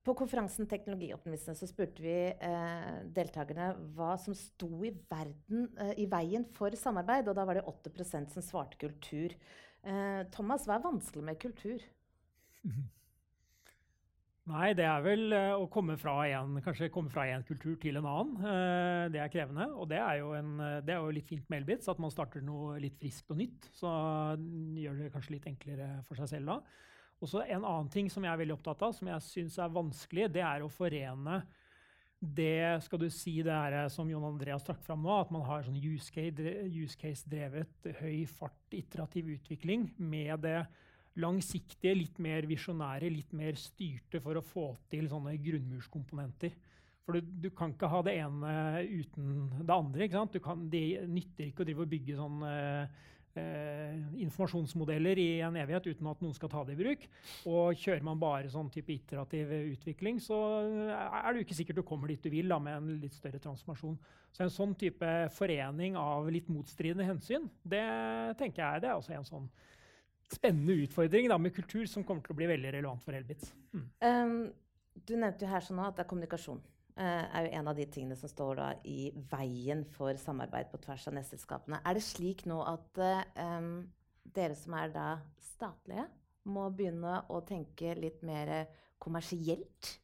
På 0.00 0.14
konferansen 0.16 0.68
Teknologioptimistene 0.68 1.58
så 1.58 1.66
spurte 1.68 2.00
vi 2.00 2.14
eh, 2.32 3.00
deltakerne 3.12 3.74
hva 3.96 4.14
som 4.20 4.36
sto 4.36 4.70
i, 4.86 4.94
verden, 5.10 5.66
eh, 5.76 5.92
i, 6.00 6.06
veien 6.08 6.46
for 6.56 6.72
samarbeid, 6.78 7.28
og 7.28 7.36
da 7.36 7.44
var 7.44 7.58
det 7.58 7.66
8% 7.68 8.32
som 8.32 8.46
svarte 8.46 8.80
kultur. 8.80 9.34
Eh, 9.84 10.22
Thomas, 10.32 10.64
hva 10.64 10.78
er 10.78 10.86
vanskelig 10.86 11.26
med 11.26 11.40
kultur? 11.42 11.84
Nei, 14.48 14.70
det 14.74 14.86
er 14.88 15.02
vel 15.04 15.34
uh, 15.36 15.60
å 15.60 15.66
komme 15.70 15.98
fra 16.00 16.14
en, 16.32 16.56
kanskje 16.64 16.88
komme 16.92 17.12
fra 17.12 17.26
en 17.28 17.44
kultur 17.46 17.74
til 17.80 18.00
en 18.00 18.08
annen. 18.08 18.38
Uh, 18.40 19.04
det 19.12 19.20
er 19.20 19.32
krevende. 19.32 19.68
Og 19.76 19.90
det 19.90 20.00
er, 20.00 20.14
jo 20.22 20.32
en, 20.38 20.54
uh, 20.58 20.78
det 20.84 20.94
er 20.94 21.04
jo 21.04 21.12
litt 21.14 21.28
fint 21.28 21.44
med 21.52 21.60
Elbits, 21.60 21.90
at 21.92 22.00
man 22.02 22.12
starter 22.12 22.42
noe 22.44 22.78
litt 22.82 22.96
friskt 22.98 23.30
og 23.30 23.38
nytt. 23.42 23.68
Så 23.76 23.90
gjør 24.80 25.02
det 25.04 25.12
kanskje 25.14 25.36
litt 25.36 25.50
enklere 25.50 25.90
for 26.08 26.18
seg 26.18 26.32
selv 26.32 26.54
da. 26.54 26.60
Og 27.20 27.28
så 27.28 27.44
En 27.44 27.66
annen 27.68 27.90
ting 27.92 28.08
som 28.08 28.24
jeg 28.24 28.32
er 28.32 28.40
veldig 28.40 28.56
opptatt 28.56 28.86
av, 28.86 28.94
som 28.96 29.10
jeg 29.12 29.26
syns 29.26 29.58
er 29.60 29.74
vanskelig, 29.76 30.30
det 30.32 30.46
er 30.46 30.64
å 30.64 30.72
forene 30.72 31.42
det 32.20 32.82
skal 32.84 33.00
du 33.00 33.06
si 33.08 33.38
det 33.40 33.52
er 33.54 33.86
som 33.88 34.08
Jon 34.10 34.26
Andreas 34.28 34.64
trakk 34.66 34.82
fram 34.84 35.00
nå, 35.06 35.12
at 35.22 35.30
man 35.32 35.44
har 35.46 35.62
sånn 35.64 35.78
use 35.80 36.12
case-drevet, 36.12 37.88
høy 38.02 38.26
fart, 38.28 38.60
iterativ 38.76 39.30
utvikling 39.38 39.86
med 39.96 40.42
det 40.44 40.58
langsiktige, 41.18 41.96
litt 41.96 42.18
mer 42.22 42.46
visjonære, 42.48 43.10
litt 43.10 43.32
mer 43.36 43.58
styrte 43.58 44.20
for 44.22 44.38
å 44.38 44.44
få 44.44 44.66
til 44.92 45.08
sånne 45.10 45.34
grunnmurskomponenter. 45.42 46.54
For 47.04 47.18
du, 47.18 47.30
du, 47.42 47.50
kan 47.56 47.72
ikke 47.74 47.90
ha 47.90 48.02
det 48.06 48.16
ene 48.22 48.50
uten 48.86 49.30
det 49.58 49.74
andre. 49.74 50.04
ikke 50.06 50.20
sant? 50.20 50.36
Kan, 50.44 50.68
det 50.70 51.08
nytter 51.10 51.48
ikke 51.48 51.64
å 51.64 51.66
drive 51.66 51.82
og 51.82 51.90
bygge 51.90 52.18
sånne 52.18 52.52
eh, 53.34 53.96
informasjonsmodeller 54.22 55.18
i 55.18 55.28
en 55.42 55.58
evighet 55.58 55.88
uten 55.90 56.10
at 56.12 56.22
noen 56.22 56.36
skal 56.36 56.52
ta 56.52 56.62
det 56.68 56.76
i 56.76 56.80
bruk. 56.80 57.08
Og 57.50 57.82
kjører 57.82 58.06
man 58.06 58.20
bare 58.22 58.52
sånn 58.52 58.70
type 58.70 58.94
iterativ 58.94 59.50
utvikling, 59.58 60.20
så 60.22 60.38
er 60.94 61.32
det 61.32 61.40
jo 61.40 61.48
ikke 61.48 61.58
sikkert 61.62 61.80
du 61.80 61.86
kommer 61.88 62.12
dit 62.12 62.22
du 62.22 62.30
vil 62.30 62.52
da, 62.52 62.60
med 62.62 62.78
en 62.78 63.02
litt 63.02 63.16
større 63.16 63.42
transformasjon. 63.42 63.98
Så 64.30 64.46
en 64.46 64.54
sånn 64.54 64.76
type 64.78 65.10
forening 65.34 65.98
av 65.98 66.30
litt 66.30 66.46
motstridende 66.52 67.08
hensyn, 67.08 67.50
det 67.66 67.82
tenker 68.38 68.62
jeg 68.62 68.84
det 68.84 68.92
er 68.92 69.00
også 69.00 69.16
en 69.16 69.26
sånn 69.26 69.50
spennende 70.30 70.76
utfordring 70.84 71.28
da, 71.30 71.38
med 71.38 71.54
kultur 71.54 71.86
som 71.90 72.04
kommer 72.06 72.24
til 72.24 72.34
å 72.34 72.38
bli 72.38 72.48
veldig 72.50 72.74
relevant 72.76 73.02
for 73.04 73.16
helbit. 73.16 73.46
Mm. 73.74 73.86
Um, 74.04 74.36
du 74.94 75.16
nevnte 75.16 75.46
jo 75.46 75.50
her 75.50 75.64
sånn 75.64 75.80
at 75.82 75.96
det 75.96 76.04
er 76.04 76.10
kommunikasjon. 76.10 76.60
Uh, 77.00 77.24
er 77.32 77.46
jo 77.46 77.52
en 77.60 77.70
av 77.70 77.78
de 77.78 77.86
tingene 77.88 78.18
som 78.18 78.30
står 78.30 78.58
da 78.58 78.68
i 78.88 79.10
veien 79.30 79.86
for 79.94 80.18
samarbeid 80.20 80.70
på 80.72 80.80
tvers 80.84 81.06
av 81.08 81.16
nettselskapene. 81.16 81.80
Er 81.86 81.96
det 81.96 82.04
slik 82.04 82.44
nå 82.50 82.60
at 82.66 83.00
uh, 83.00 83.22
um, 83.40 83.70
dere 84.36 84.58
som 84.58 84.76
er 84.78 84.92
da 84.94 85.08
statlige, 85.50 86.06
må 86.50 86.70
begynne 86.72 87.20
å 87.30 87.42
tenke 87.46 87.94
litt 87.98 88.22
mer 88.26 88.70
kommersielt? 89.02 89.94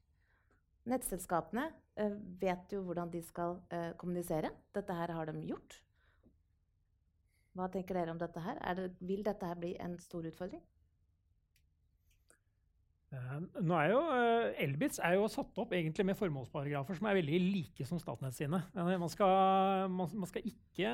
Nettselskapene 0.87 1.69
uh, 1.71 2.15
vet 2.41 2.73
jo 2.75 2.83
hvordan 2.87 3.12
de 3.12 3.23
skal 3.25 3.59
kommunisere. 4.01 4.53
Dette 4.75 4.97
her 4.97 5.15
har 5.17 5.31
de 5.31 5.47
gjort. 5.49 5.81
Hva 7.57 7.69
tenker 7.73 7.97
dere 7.97 8.12
om 8.12 8.21
dette 8.21 8.42
her? 8.42 8.59
Det, 8.77 8.90
vil 9.09 9.23
dette 9.27 9.49
her 9.49 9.61
bli 9.61 9.77
en 9.81 9.97
stor 10.03 10.27
utfordring? 10.29 10.62
Uh, 13.07 13.37
nå 13.62 13.77
er 13.79 13.92
jo 13.92 13.99
uh, 14.03 14.49
Elbits 14.64 14.99
er 14.99 15.14
jo 15.14 15.29
satt 15.31 15.61
opp 15.62 15.71
egentlig 15.77 16.05
med 16.09 16.16
formålsparagrafer 16.19 16.99
som 16.99 17.07
er 17.07 17.14
veldig 17.21 17.38
like 17.45 17.87
som 17.87 18.01
Statnett 18.03 18.35
sine. 18.35 18.59
Uh, 18.75 18.83
man, 18.99 19.07
skal, 19.12 19.31
man, 19.92 20.11
man, 20.11 20.29
skal, 20.29 20.45
ikke 20.51 20.90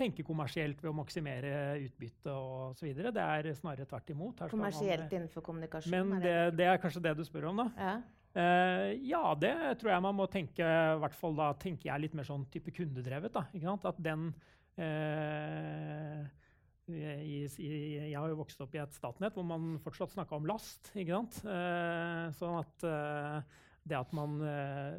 tenke 0.00 0.26
kommersielt 0.26 0.82
ved 0.82 0.90
å 0.90 0.96
maksimere 0.98 1.52
utbytte 1.86 2.34
osv. 2.34 2.90
Det 2.90 3.24
er 3.24 3.50
snarere 3.56 3.86
tvert 3.88 4.12
imot. 4.12 4.44
kommersielt 4.50 5.06
man, 5.06 5.14
innenfor 5.14 5.46
kommunikasjon? 5.46 5.94
Men 5.94 6.26
det, 6.26 6.36
det, 6.58 6.68
er 6.68 6.82
kanskje 6.82 7.06
det 7.06 7.14
du 7.20 7.24
spør 7.28 7.52
om, 7.52 7.62
da. 7.62 7.70
Ja. 7.78 7.96
Uh, 8.38 8.90
ja, 9.08 9.22
det 9.40 9.54
tror 9.80 9.94
jeg 9.94 10.04
man 10.04 10.18
må 10.18 10.26
tenke 10.30 10.66
i 10.66 11.00
hvert 11.00 11.16
fall 11.16 11.38
da 11.38 11.48
tenker 11.58 11.88
jeg 11.88 12.02
litt 12.02 12.18
mer 12.18 12.26
sånn 12.28 12.44
type 12.52 12.74
kundedrevet. 12.74 13.38
da, 13.38 13.46
At 13.78 14.02
den 14.02 14.32
Eh, 14.78 16.26
jeg 16.88 18.14
har 18.14 18.30
jo 18.30 18.38
vokst 18.38 18.60
opp 18.64 18.76
i 18.76 18.80
et 18.80 18.94
Statnett 18.96 19.34
hvor 19.36 19.44
man 19.46 19.74
fortsatt 19.82 20.14
snakka 20.14 20.38
om 20.38 20.46
last. 20.48 20.92
ikke 20.94 21.16
sant? 21.16 21.40
Eh, 21.44 22.28
sånn 22.38 22.60
at 22.60 22.86
eh, 22.86 23.56
det 23.88 23.96
at 23.96 24.10
man 24.12 24.36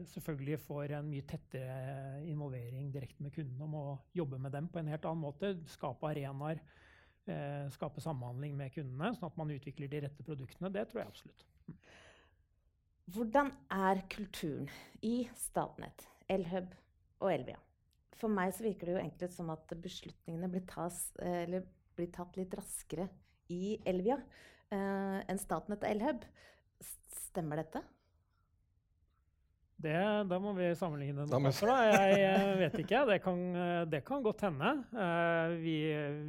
selvfølgelig 0.10 0.58
får 0.64 0.96
en 0.98 1.10
mye 1.12 1.26
tettere 1.30 2.24
involvering 2.26 2.88
direkte 2.90 3.22
med 3.22 3.36
kundene 3.36 3.68
om 3.68 3.76
å 3.78 3.84
jobbe 4.18 4.40
med 4.42 4.56
dem 4.56 4.70
på 4.72 4.82
en 4.82 4.90
helt 4.90 5.06
annen 5.06 5.22
måte, 5.28 5.54
skape 5.70 6.10
arenaer 6.10 6.62
skape 7.70 8.02
samhandling 8.02 8.56
med 8.58 8.72
kundene, 8.74 9.12
sånn 9.14 9.28
at 9.28 9.36
man 9.38 9.52
utvikler 9.54 9.92
de 9.92 10.00
rette 10.08 10.24
produktene. 10.26 10.72
Det 10.74 10.88
tror 10.90 11.04
jeg 11.04 11.12
absolutt. 11.12 11.44
Hvordan 13.14 13.52
er 13.70 14.02
kulturen 14.10 14.72
i 15.06 15.28
Statnett, 15.38 16.08
Elhub 16.26 16.74
og 17.22 17.30
Elvia? 17.30 17.62
For 18.20 18.32
meg 18.32 18.52
så 18.56 18.66
virker 18.66 18.90
det 18.90 18.96
jo 18.98 19.02
egentlig 19.02 19.30
som 19.32 19.52
at 19.54 19.76
beslutningene 19.80 20.50
blir, 20.52 20.66
tas, 20.68 21.06
blir 21.16 22.12
tatt 22.16 22.36
litt 22.40 22.56
raskere 22.58 23.08
i 23.54 23.78
Elvia 23.88 24.18
eh, 24.20 25.22
enn 25.24 25.40
Statnett 25.40 25.86
og 25.86 25.94
Elhub. 25.94 26.28
Stemmer 27.30 27.64
dette? 27.64 27.82
Det, 29.80 29.96
da 30.28 30.38
må 30.44 30.52
vi 30.58 30.74
sammenligne 30.76 31.24
noen 31.24 31.46
plasser, 31.46 31.70
da. 31.72 31.76
Jeg, 31.88 32.16
jeg, 32.20 32.56
vet 32.60 32.74
ikke. 32.82 33.04
Det 33.08 33.18
kan, 33.24 33.44
det 33.88 34.02
kan 34.04 34.26
godt 34.26 34.44
hende. 34.44 34.74
Vi, 35.62 35.76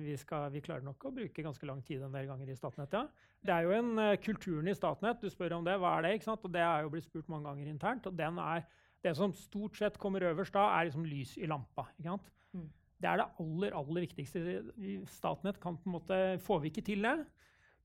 vi, 0.05 0.15
skal, 0.21 0.53
vi, 0.55 0.63
klarer 0.63 0.87
nok 0.87 1.09
å 1.09 1.11
bruke 1.17 1.43
ganske 1.43 1.67
lang 1.67 1.81
tid 1.87 2.05
en 2.07 2.15
del 2.15 2.29
ganger 2.31 2.53
i 2.53 2.55
Statnett, 2.59 2.95
ja. 2.95 3.09
Det 3.43 3.55
er 3.57 3.67
jo 3.67 3.75
en 3.75 3.91
kulturen 4.23 4.71
i 4.71 4.77
Statnett. 4.77 5.19
Du 5.19 5.33
spør 5.33 5.57
om 5.57 5.67
det. 5.67 5.75
Hva 5.83 5.97
er 5.97 6.07
det? 6.07 6.15
ikke 6.19 6.29
sant? 6.29 6.47
Og 6.47 6.55
det 6.55 6.63
er 6.63 6.85
jo 6.85 6.93
blitt 6.95 7.09
spurt 7.09 7.33
mange 7.33 7.49
ganger 7.49 7.73
internt. 7.73 8.07
Og 8.07 8.15
den 8.21 8.39
er, 8.45 8.63
det 9.05 9.15
som 9.17 9.33
stort 9.37 9.79
sett 9.79 9.99
kommer 9.99 10.27
øverst 10.29 10.55
da, 10.55 10.67
er 10.77 10.89
liksom 10.89 11.07
lys 11.09 11.37
i 11.41 11.49
lampa. 11.49 11.87
Mm. 12.01 12.69
Det 13.01 13.09
er 13.09 13.21
det 13.21 13.29
aller, 13.41 13.77
aller 13.77 14.05
viktigste. 14.05 14.59
Statnett 15.09 15.61
kan 15.63 15.79
på 15.81 15.89
en 15.89 15.97
måte, 15.97 16.19
får 16.45 16.65
vi 16.65 16.73
ikke 16.73 16.89
til 16.91 17.07
det 17.09 17.19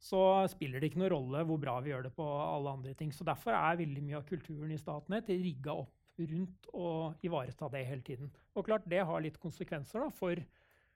så 0.01 0.21
spiller 0.51 0.81
det 0.81 0.91
ikke 0.91 1.01
noen 1.01 1.13
rolle 1.13 1.43
hvor 1.47 1.59
bra 1.61 1.77
vi 1.83 1.91
gjør 1.91 2.07
det 2.07 2.13
på 2.17 2.25
alle 2.25 2.73
andre 2.77 2.93
ting. 2.97 3.13
Så 3.15 3.25
Derfor 3.27 3.55
er 3.55 3.79
veldig 3.79 4.03
mye 4.03 4.19
av 4.19 4.27
kulturen 4.27 4.73
i 4.73 4.79
Statnett 4.79 5.31
rigga 5.31 5.77
opp 5.85 5.93
rundt 6.19 6.69
å 6.75 6.89
ivareta 7.25 7.69
det 7.71 7.83
hele 7.89 8.05
tiden. 8.05 8.29
Og 8.55 8.67
klart 8.67 8.87
Det 8.87 9.01
har 9.03 9.23
litt 9.23 9.39
konsekvenser 9.41 10.05
da, 10.05 10.11
for 10.13 10.39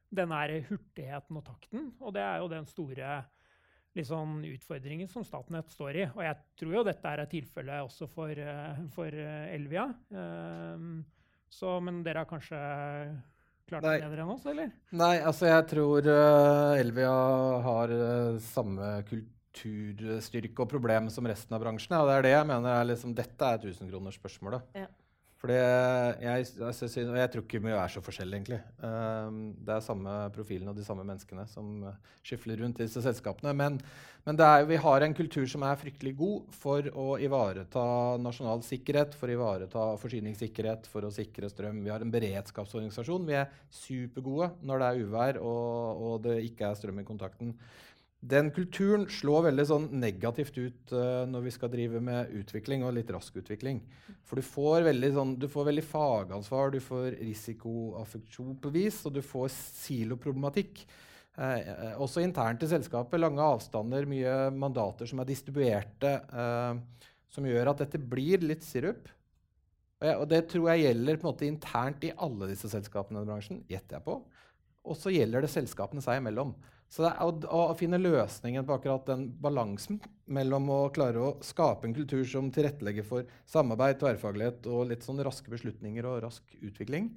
den 0.10 0.32
hurtigheten 0.70 1.38
og 1.38 1.46
takten. 1.46 1.92
Og 2.00 2.14
det 2.16 2.24
er 2.24 2.40
jo 2.40 2.52
den 2.52 2.70
store 2.70 3.24
liksom, 3.98 4.44
utfordringen 4.44 5.08
som 5.08 5.26
Statnett 5.26 5.72
står 5.72 5.98
i. 5.98 6.06
Og 6.14 6.22
jeg 6.26 6.38
tror 6.60 6.76
jo 6.78 6.86
dette 6.88 7.14
er 7.14 7.26
tilfellet 7.32 7.88
også 7.88 8.10
for, 8.12 8.32
eh, 8.32 8.84
for 8.96 9.08
eh, 9.14 9.56
Elvia. 9.56 9.90
Um, 10.10 11.02
så, 11.50 11.80
men 11.82 12.04
dere 12.06 12.24
har 12.24 12.30
kanskje 12.30 12.60
klart 13.70 13.86
det 13.86 13.98
bedre 14.04 14.26
enn 14.26 14.34
oss, 14.36 14.46
eller? 14.50 14.72
Nei, 14.98 15.16
altså 15.18 15.50
jeg 15.50 15.66
tror 15.72 16.06
uh, 16.06 16.78
Elvia 16.78 17.12
har 17.66 17.94
samme 18.42 18.94
kulturstyrke 19.10 20.66
og 20.66 20.72
problem 20.72 21.10
som 21.14 21.28
resten 21.30 21.58
av 21.58 21.64
bransjen. 21.66 21.98
Og 21.98 22.10
det 22.10 22.18
er 22.18 22.28
det 22.28 22.36
jeg 22.36 22.50
mener 22.54 22.76
er 22.76 22.90
liksom, 22.92 23.18
dette 23.18 23.54
er 23.54 23.62
tusenkronersspørsmålet. 23.66 24.74
Ja. 24.78 24.90
For 25.40 25.52
jeg, 25.54 26.16
jeg, 26.24 26.48
jeg, 26.60 27.06
jeg, 27.16 27.32
tror 27.32 27.46
ikke 27.46 27.62
vi 27.64 27.72
er 27.72 27.92
så 27.92 28.02
forskjellige, 28.04 28.40
egentlig. 28.42 28.62
Um, 28.84 29.38
det 29.64 29.76
er 29.76 29.86
samme 29.86 30.16
profilen 30.36 30.72
og 30.72 30.76
de 30.76 30.84
samme 30.84 31.06
menneskene 31.08 31.46
som 31.48 31.86
skifler 32.28 32.60
rundt 32.60 32.70
rundt 32.70 32.82
disse 32.84 33.02
selskapene. 33.04 33.54
Men, 33.54 33.80
men 34.26 34.40
er, 34.40 34.66
vi 34.70 34.78
har 34.78 35.02
en 35.02 35.16
kultur 35.16 35.48
som 35.50 35.64
er 35.66 35.80
fryktelig 35.80 36.16
god 36.20 36.54
for 36.54 36.86
å 36.94 37.18
ivareta 37.20 38.18
nasjonal 38.22 38.64
sikkerhet, 38.64 39.16
for 39.18 39.30
å 39.30 39.38
ivareta 39.38 39.86
forsyningssikkerhet, 40.02 40.88
for 40.92 41.06
å 41.06 41.12
sikre 41.14 41.50
strøm. 41.50 41.84
Vi 41.84 41.92
har 41.94 42.02
en 42.02 42.14
beredskapsorganisasjon. 42.14 43.28
Vi 43.28 43.38
er 43.40 43.50
supergode 43.72 44.54
når 44.62 44.80
det 44.80 44.90
er 44.90 45.04
uvær 45.06 45.42
og, 45.42 46.04
og 46.06 46.26
det 46.28 46.42
ikke 46.50 46.70
er 46.70 46.80
strøm 46.80 47.02
i 47.02 47.08
kontakten. 47.08 47.56
Den 48.20 48.50
kulturen 48.52 49.06
slår 49.08 49.46
veldig 49.46 49.64
sånn 49.70 49.86
negativt 49.96 50.58
ut 50.60 50.92
uh, 50.92 51.24
når 51.30 51.46
vi 51.46 51.52
skal 51.56 51.72
drive 51.72 52.02
med 52.04 52.34
utvikling 52.36 52.82
og 52.84 52.98
litt 52.98 53.12
rask 53.16 53.38
utvikling. 53.40 53.80
For 54.28 54.42
du 54.42 54.44
får 54.44 54.84
veldig, 54.90 55.12
sånn, 55.16 55.36
du 55.40 55.48
får 55.52 55.70
veldig 55.70 55.86
fagansvar, 55.88 56.74
du 56.74 56.82
får 56.84 57.14
risikoaffeksjon 57.22 58.58
på 58.60 58.72
vis, 58.76 58.98
og 59.08 59.16
du 59.16 59.22
får 59.24 59.48
siloproblematikk. 59.56 60.84
Uh, 61.40 61.96
også 62.04 62.20
internt 62.26 62.66
i 62.66 62.68
selskapet. 62.68 63.22
Lange 63.24 63.46
avstander, 63.46 64.10
mye 64.12 64.34
mandater 64.52 65.08
som 65.08 65.22
er 65.24 65.30
distribuerte, 65.30 66.12
uh, 66.36 67.08
som 67.32 67.48
gjør 67.48 67.72
at 67.72 67.86
dette 67.86 68.02
blir 68.04 68.44
litt 68.44 68.68
sirup. 68.68 69.08
Og, 70.04 70.10
og 70.10 70.26
det 70.34 70.42
tror 70.52 70.74
jeg 70.74 70.90
gjelder 70.90 71.22
på 71.22 71.24
en 71.24 71.32
måte 71.32 71.48
internt 71.48 72.04
i 72.04 72.12
alle 72.20 72.52
disse 72.52 72.68
selskapene 72.72 73.24
i 73.24 73.32
bransjen. 73.32 73.64
gjetter 73.72 73.96
jeg 73.96 74.08
på. 74.12 74.20
Og 74.90 75.00
så 75.00 75.16
gjelder 75.16 75.48
det 75.48 75.54
selskapene 75.56 76.04
seg 76.04 76.20
imellom. 76.20 76.52
Så 76.90 77.04
det 77.06 77.12
er 77.12 77.22
å, 77.22 77.34
å, 77.54 77.76
finne 77.78 78.00
løsningen 78.02 78.66
på 78.66 78.74
akkurat 78.76 79.06
den 79.12 79.28
balansen 79.42 80.00
mellom 80.26 80.72
å 80.74 80.80
klare 80.94 81.22
å 81.22 81.34
skape 81.46 81.86
en 81.86 81.94
kultur 81.94 82.24
som 82.26 82.50
tilrettelegger 82.54 83.06
for 83.06 83.30
samarbeid, 83.50 84.00
tverrfaglighet 84.02 84.66
og 84.74 84.88
litt 84.90 85.06
sånn 85.06 85.22
raske 85.26 85.54
beslutninger 85.54 86.08
og 86.10 86.24
rask 86.26 86.56
utvikling, 86.66 87.12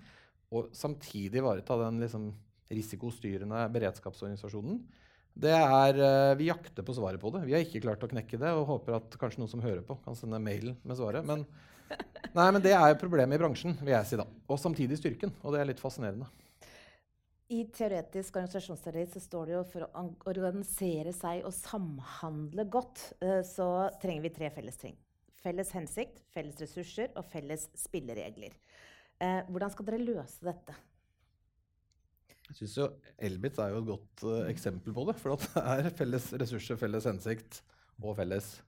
og 0.52 0.68
samtidig 0.76 1.40
ivareta 1.40 1.78
den 1.87 2.02
liksom, 2.04 2.28
risikostyrende 2.68 3.64
beredskapsorganisasjonen, 3.72 4.82
det 5.32 5.54
er, 5.56 5.96
uh, 5.96 6.37
Vi 6.37 6.50
jakter 6.50 6.85
på 6.85 6.92
svaret 6.92 7.20
på 7.20 7.30
det. 7.32 7.46
Vi 7.46 7.54
har 7.56 7.64
ikke 7.64 7.80
klart 7.87 8.02
å 8.04 8.11
knekke 8.11 8.37
det 8.37 8.50
og 8.52 8.66
håper 8.68 8.98
at 8.98 9.14
kanskje 9.20 9.40
noen 9.40 9.52
som 9.54 9.64
hører 9.64 9.80
på, 9.87 9.96
kan 10.04 10.18
sende 10.18 10.40
mail 10.42 10.74
med 10.85 10.98
svaret. 10.98 11.24
Men, 11.24 11.46
nei, 12.37 12.48
men 12.50 12.61
det 12.61 12.74
er 12.76 13.00
problemet 13.00 13.38
i 13.38 13.40
bransjen, 13.40 13.78
vil 13.80 13.94
jeg 13.94 14.11
si 14.11 14.20
da. 14.20 14.28
Og 14.52 14.61
samtidig 14.61 15.00
styrken. 15.00 15.32
Og 15.40 15.56
det 15.56 15.62
er 15.62 15.70
litt 15.72 15.80
fascinerende. 15.80 16.28
I 17.52 17.64
teoretisk 17.74 18.37
organisasjonsteori 18.38 19.07
så 19.12 19.20
står 19.20 19.48
det 19.48 19.57
jo 19.57 19.64
for 19.68 19.85
å 19.87 20.05
organisere 20.31 21.12
seg 21.16 21.42
og 21.44 21.52
samhandle 21.57 22.64
godt, 22.70 23.12
eh, 23.20 23.42
så 23.44 23.90
trenger 24.02 24.28
vi 24.28 24.33
tre 24.37 24.50
felles 24.55 24.78
ting. 24.81 24.96
Felles 25.42 25.72
hensikt, 25.74 26.22
felles 26.33 26.61
ressurser 26.62 27.11
og 27.18 27.26
felles 27.28 27.66
spilleregler. 27.76 28.55
Eh, 29.20 29.42
hvordan 29.50 29.74
skal 29.74 29.88
dere 29.90 30.00
løse 30.02 30.46
dette? 30.46 30.76
Jeg 32.52 32.59
synes 32.59 32.74
jo 32.76 32.88
Elbit 33.28 33.59
er 33.64 33.72
jo 33.72 33.81
et 33.81 33.88
godt 33.88 34.24
uh, 34.28 34.42
eksempel 34.50 34.92
på 34.92 35.07
det. 35.09 35.14
For 35.20 35.40
det 35.40 35.62
er 35.62 35.88
felles 35.96 36.26
ressurser, 36.42 36.76
felles 36.81 37.07
hensikt 37.09 37.62
og 38.02 38.16
felles 38.18 38.59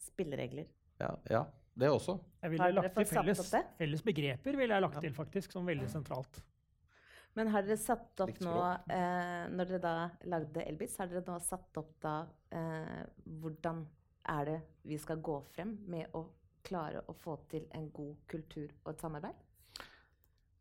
Spilleregler. 0.00 0.68
Ja, 1.02 1.10
ja 1.30 1.42
det 1.74 1.90
også. 1.90 2.16
Jeg 2.44 2.54
ville 2.54 2.70
lagt 2.76 2.96
til 2.96 3.08
felles, 3.10 3.54
felles 3.78 4.02
begreper 4.06 4.56
ville 4.56 4.76
jeg 4.76 4.84
lagt 4.84 5.00
til 5.02 5.14
faktisk, 5.16 5.52
som 5.52 5.66
veldig 5.66 5.88
sentralt. 5.90 6.40
Men 7.34 7.50
har 7.50 7.66
dere 7.66 7.80
satt 7.80 8.20
opp 8.22 8.38
nå, 8.44 8.58
eh, 8.94 9.44
når 9.50 9.70
dere 9.72 9.82
da 9.82 9.94
lagde 10.30 10.62
Elbis, 10.62 10.94
har 11.00 11.10
dere 11.10 11.24
nå 11.26 11.38
satt 11.42 11.80
opp 11.80 11.96
da 12.04 12.20
eh, 12.54 13.00
hvordan 13.40 13.82
er 14.34 14.46
det 14.48 14.60
vi 14.86 14.98
skal 15.02 15.18
gå 15.24 15.40
frem 15.54 15.74
med 15.90 16.14
å 16.14 16.24
klare 16.64 17.02
å 17.10 17.16
få 17.18 17.36
til 17.50 17.66
en 17.74 17.90
god 17.92 18.14
kultur 18.30 18.70
og 18.84 18.94
et 18.94 19.02
samarbeid? 19.02 19.42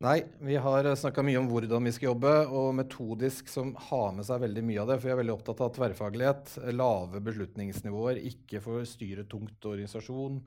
Nei, 0.03 0.17
vi 0.43 0.57
har 0.59 0.87
snakka 0.99 1.23
mye 1.23 1.39
om 1.39 1.45
hvordan 1.47 1.85
vi 1.87 1.93
skal 1.95 2.09
jobbe, 2.09 2.31
og 2.51 2.73
metodisk 2.75 3.47
som 3.47 3.71
har 3.87 4.09
med 4.17 4.25
seg 4.27 4.41
veldig 4.43 4.63
mye 4.67 4.81
av 4.81 4.89
det. 4.89 4.97
For 4.99 5.07
vi 5.07 5.13
er 5.13 5.19
veldig 5.21 5.35
opptatt 5.37 5.61
av 5.63 5.71
tverrfaglighet, 5.77 6.57
lave 6.75 7.21
beslutningsnivåer, 7.23 8.19
ikke 8.33 8.59
for 8.65 8.83
styre 8.89 9.23
tungt 9.31 9.63
organisasjon. 9.69 10.41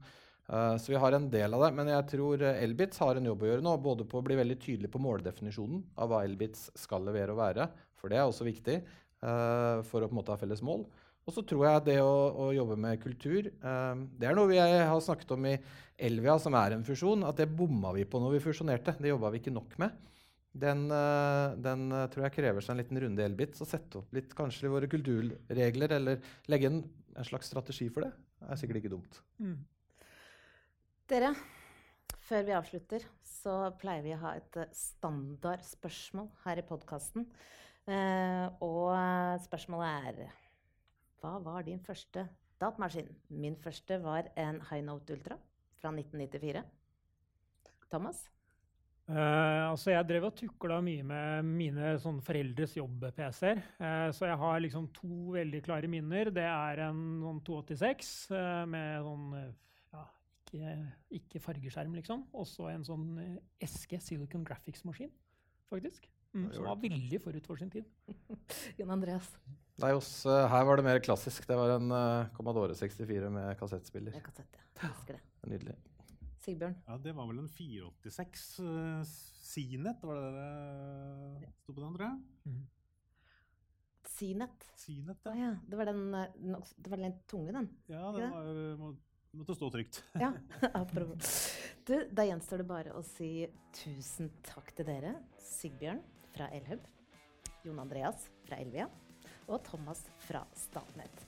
Uh, 0.46 0.76
så 0.78 0.92
vi 0.92 0.98
har 1.02 1.12
en 1.12 1.26
del 1.30 1.54
av 1.56 1.64
det. 1.64 1.72
Men 1.74 1.90
jeg 1.90 2.06
tror 2.12 2.42
eh, 2.44 2.60
Elbits 2.62 3.00
har 3.02 3.18
en 3.18 3.26
jobb 3.30 3.42
å 3.42 3.48
gjøre 3.50 3.64
nå. 3.66 3.72
Både 3.82 4.06
på 4.08 4.20
å 4.20 4.26
bli 4.26 4.38
veldig 4.38 4.58
tydelig 4.62 4.90
på 4.92 5.02
måldefinisjonen 5.02 5.82
av 5.98 6.12
hva 6.12 6.22
Elbits 6.26 6.68
skal 6.78 7.06
levere 7.08 7.34
og 7.34 7.40
være. 7.40 7.66
For 7.98 8.12
det 8.12 8.20
er 8.20 8.28
også 8.28 8.46
viktig 8.46 8.78
uh, 8.84 9.82
for 9.88 10.04
å 10.04 10.08
på 10.08 10.14
en 10.14 10.20
måte 10.20 10.34
ha 10.34 10.40
felles 10.40 10.62
mål. 10.66 10.86
Og 11.26 11.34
så 11.34 11.42
tror 11.42 11.64
jeg 11.66 11.86
det 11.88 11.98
å, 11.98 12.14
å 12.38 12.50
jobbe 12.54 12.76
med 12.78 13.00
kultur 13.02 13.48
uh, 13.50 13.98
Det 14.14 14.28
er 14.28 14.36
noe 14.38 14.46
vi 14.52 14.60
har 14.62 15.00
snakket 15.02 15.32
om 15.34 15.48
i 15.50 15.56
Elvia, 16.06 16.36
som 16.38 16.54
er 16.54 16.76
en 16.76 16.86
fusjon. 16.86 17.26
At 17.26 17.42
det 17.42 17.50
bomma 17.50 17.90
vi 17.96 18.06
på 18.06 18.22
når 18.22 18.36
vi 18.36 18.44
fusjonerte. 18.46 18.94
Det 19.02 19.10
jobba 19.10 19.34
vi 19.34 19.42
ikke 19.42 19.56
nok 19.56 19.74
med. 19.82 20.02
Den, 20.56 20.86
den, 21.60 21.82
tror 22.08 22.22
jeg 22.24 22.32
krever 22.32 22.64
seg 22.64 22.72
en 22.72 22.78
liten 22.80 23.00
runde 23.02 23.20
i 23.20 23.26
Elbits. 23.26 23.60
Og 23.60 23.68
sette 23.68 23.98
opp 23.98 24.14
litt 24.16 24.30
kanskje 24.36 24.70
våre 24.72 24.88
kulturregler, 24.88 25.98
eller 25.98 26.22
legge 26.48 26.70
en, 26.70 26.78
en 27.12 27.28
slags 27.28 27.50
strategi 27.50 27.90
for. 27.92 28.06
Det 28.06 28.52
er 28.54 28.60
sikkert 28.60 28.80
ikke 28.80 28.94
dumt. 28.94 29.18
Mm. 29.42 29.58
Dere, 31.06 31.28
før 32.26 32.40
vi 32.48 32.54
avslutter, 32.56 33.04
så 33.22 33.52
pleier 33.78 34.02
vi 34.02 34.10
å 34.16 34.22
ha 34.24 34.32
et 34.34 34.56
eh, 34.58 34.70
standardspørsmål 34.74 36.32
her 36.42 36.58
i 36.58 36.64
podkasten. 36.66 37.28
Eh, 37.86 38.46
og 38.66 38.90
spørsmålet 39.44 40.08
er 40.08 40.32
Hva 41.22 41.36
var 41.44 41.62
din 41.68 41.78
første 41.78 42.24
datamaskin? 42.58 43.12
Min 43.30 43.54
første 43.62 44.00
var 44.02 44.32
en 44.34 44.58
High 44.66 44.82
Note 44.82 45.14
Ultra 45.14 45.36
fra 45.78 45.92
1994. 45.94 46.64
Thomas? 47.92 48.24
Uh, 49.06 49.70
altså 49.70 49.92
jeg 49.92 50.08
drev 50.08 50.26
og 50.26 50.34
tukla 50.34 50.80
mye 50.82 51.04
med 51.06 51.46
mine 51.46 51.92
sånn 52.02 52.18
foreldres 52.26 52.74
jobb-PC-er. 52.80 53.62
Uh, 53.78 54.08
så 54.10 54.26
jeg 54.26 54.40
har 54.40 54.58
liksom 54.64 54.90
to 54.96 55.36
veldig 55.36 55.62
klare 55.62 55.86
minner. 55.92 56.32
Det 56.34 56.48
er 56.50 56.82
en 56.88 56.98
sånn 57.22 57.38
286 57.46 58.10
uh, 58.34 58.66
med 58.66 59.06
sånn 59.06 59.54
ikke, 60.46 60.74
ikke 61.18 61.42
fargeskjerm, 61.42 61.94
liksom. 61.98 62.26
Også 62.36 62.68
en 62.70 62.84
sånn 62.86 63.06
eh, 63.22 63.38
eske 63.66 63.98
Silicon 64.02 64.44
Graphics-maskin, 64.46 65.10
faktisk. 65.70 66.06
Mm, 66.36 66.50
som 66.52 66.66
var 66.68 66.78
veldig 66.82 67.20
forut 67.24 67.48
for 67.48 67.60
sin 67.60 67.72
tid. 67.72 67.86
Jon 68.78 68.92
Andreas? 68.92 69.28
Nei, 69.80 69.92
oss, 69.96 70.10
uh, 70.28 70.44
her 70.52 70.66
var 70.68 70.78
det 70.78 70.86
mer 70.86 71.00
klassisk. 71.04 71.46
Det 71.48 71.56
var 71.56 71.76
en 71.78 71.92
uh, 71.92 72.28
Commodore 72.36 72.76
64 72.76 73.30
med 73.32 73.52
kassettspiller. 73.60 74.14
Med 74.16 74.24
kassett, 74.24 74.58
ja. 74.58 74.90
Husker 74.90 75.16
det. 75.16 75.22
Nydelig. 75.48 75.76
Sigbjørn? 76.44 76.76
Ja, 76.86 76.96
Det 77.02 77.14
var 77.16 77.28
vel 77.30 77.42
en 77.42 77.50
486 77.50 78.46
uh, 78.62 79.14
Cnet, 79.46 80.04
var 80.04 80.20
det 80.20 80.30
det 80.36 81.52
sto 81.62 81.72
på 81.72 81.80
den, 81.80 81.96
tror 81.96 82.06
jeg? 82.06 82.18
Mm. 82.46 82.64
Synet. 84.16 84.68
Synet, 84.78 85.26
ja. 85.26 85.34
ja. 85.40 85.50
Det, 85.64 85.80
var 85.80 85.90
den, 85.90 86.04
det 86.12 86.92
var 86.92 87.02
den 87.02 87.16
tunge, 87.28 87.56
den. 87.56 87.70
Ja, 87.90 88.10
den 88.14 88.32
var, 88.32 88.96
måtte 89.38 89.56
stå 89.56 89.70
trygt. 89.70 90.02
ja, 90.24 90.32
apropos. 90.72 91.32
Du, 91.86 91.94
da 92.10 92.26
gjenstår 92.26 92.62
det 92.62 92.68
bare 92.68 92.94
å 92.96 93.02
si 93.06 93.30
tusen 93.76 94.30
takk 94.46 94.72
til 94.76 94.88
dere. 94.88 95.16
Sigbjørn 95.42 96.02
fra 96.34 96.50
Elhub. 96.56 96.84
Jon 97.66 97.82
Andreas 97.82 98.28
fra 98.46 98.58
Elvia. 98.62 98.88
Og 99.46 99.62
Thomas 99.66 100.02
fra 100.26 100.42
Statnett. 100.58 101.24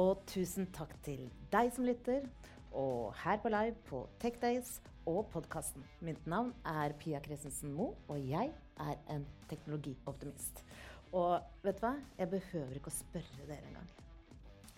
Og 0.00 0.22
tusen 0.28 0.68
takk 0.72 0.92
til 1.04 1.26
deg 1.52 1.72
som 1.74 1.84
lytter, 1.84 2.24
og 2.72 3.12
her 3.20 3.40
på 3.42 3.52
live 3.52 3.76
på 3.88 4.06
TechDays 4.20 4.78
og 5.08 5.26
podkasten. 5.32 5.84
Mitt 6.04 6.24
navn 6.28 6.52
er 6.68 6.94
Pia 7.00 7.20
Christensen 7.24 7.74
Moe, 7.76 7.96
og 8.08 8.20
jeg 8.20 8.52
er 8.80 9.02
en 9.12 9.26
teknologioptimist. 9.50 10.64
Og 11.12 11.40
vet 11.64 11.80
du 11.80 11.84
hva? 11.84 11.96
Jeg 12.16 12.32
behøver 12.32 12.78
ikke 12.78 12.92
å 12.92 13.00
spørre 13.02 13.50
dere 13.50 13.68
engang. 13.68 14.01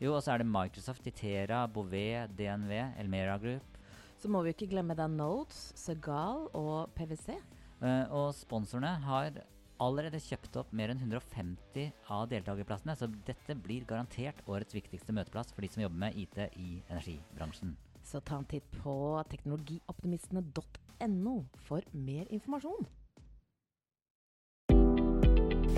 Jo, 0.00 0.14
og 0.16 0.22
så 0.24 0.32
er 0.32 0.40
det 0.40 0.48
Microsoft, 0.48 1.04
Itera, 1.06 1.66
Bouvet, 1.68 2.32
DNV, 2.38 2.72
Elmera 3.02 3.36
Group. 3.38 3.76
Så 4.20 4.28
må 4.32 4.40
vi 4.44 4.54
ikke 4.54 4.70
glemme 4.72 4.96
da 4.96 5.06
Nodes, 5.08 5.72
Segal 5.76 6.46
og 6.56 6.88
PwC. 6.96 7.36
Uh, 7.80 8.04
og 8.08 8.32
sponsorene 8.36 8.94
har 9.04 9.30
allerede 9.80 10.20
kjøpt 10.20 10.56
opp 10.60 10.72
mer 10.76 10.92
enn 10.92 11.00
150 11.00 11.92
av 12.12 12.26
deltakerplassene, 12.32 12.96
så 12.96 13.08
dette 13.28 13.56
blir 13.64 13.86
garantert 13.88 14.40
årets 14.48 14.76
viktigste 14.76 15.14
møteplass 15.16 15.52
for 15.54 15.64
de 15.64 15.70
som 15.72 15.84
jobber 15.84 16.02
med 16.04 16.16
IT 16.20 16.36
i 16.60 16.82
energibransjen. 16.92 17.76
Så 18.04 18.20
ta 18.24 18.40
en 18.40 18.48
titt 18.48 18.66
på 18.80 18.94
teknologioptimistene.no 19.32 21.36
for 21.68 21.84
mer 21.92 22.24
informasjon. 22.32 22.88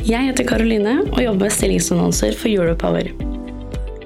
Jeg 0.03 0.31
heter 0.31 0.47
Karoline 0.47 1.01
og 1.13 1.21
jobber 1.23 1.47
med 1.47 1.55
stillingsannonser 1.55 2.35
for 2.39 2.51
Europower. 2.51 3.41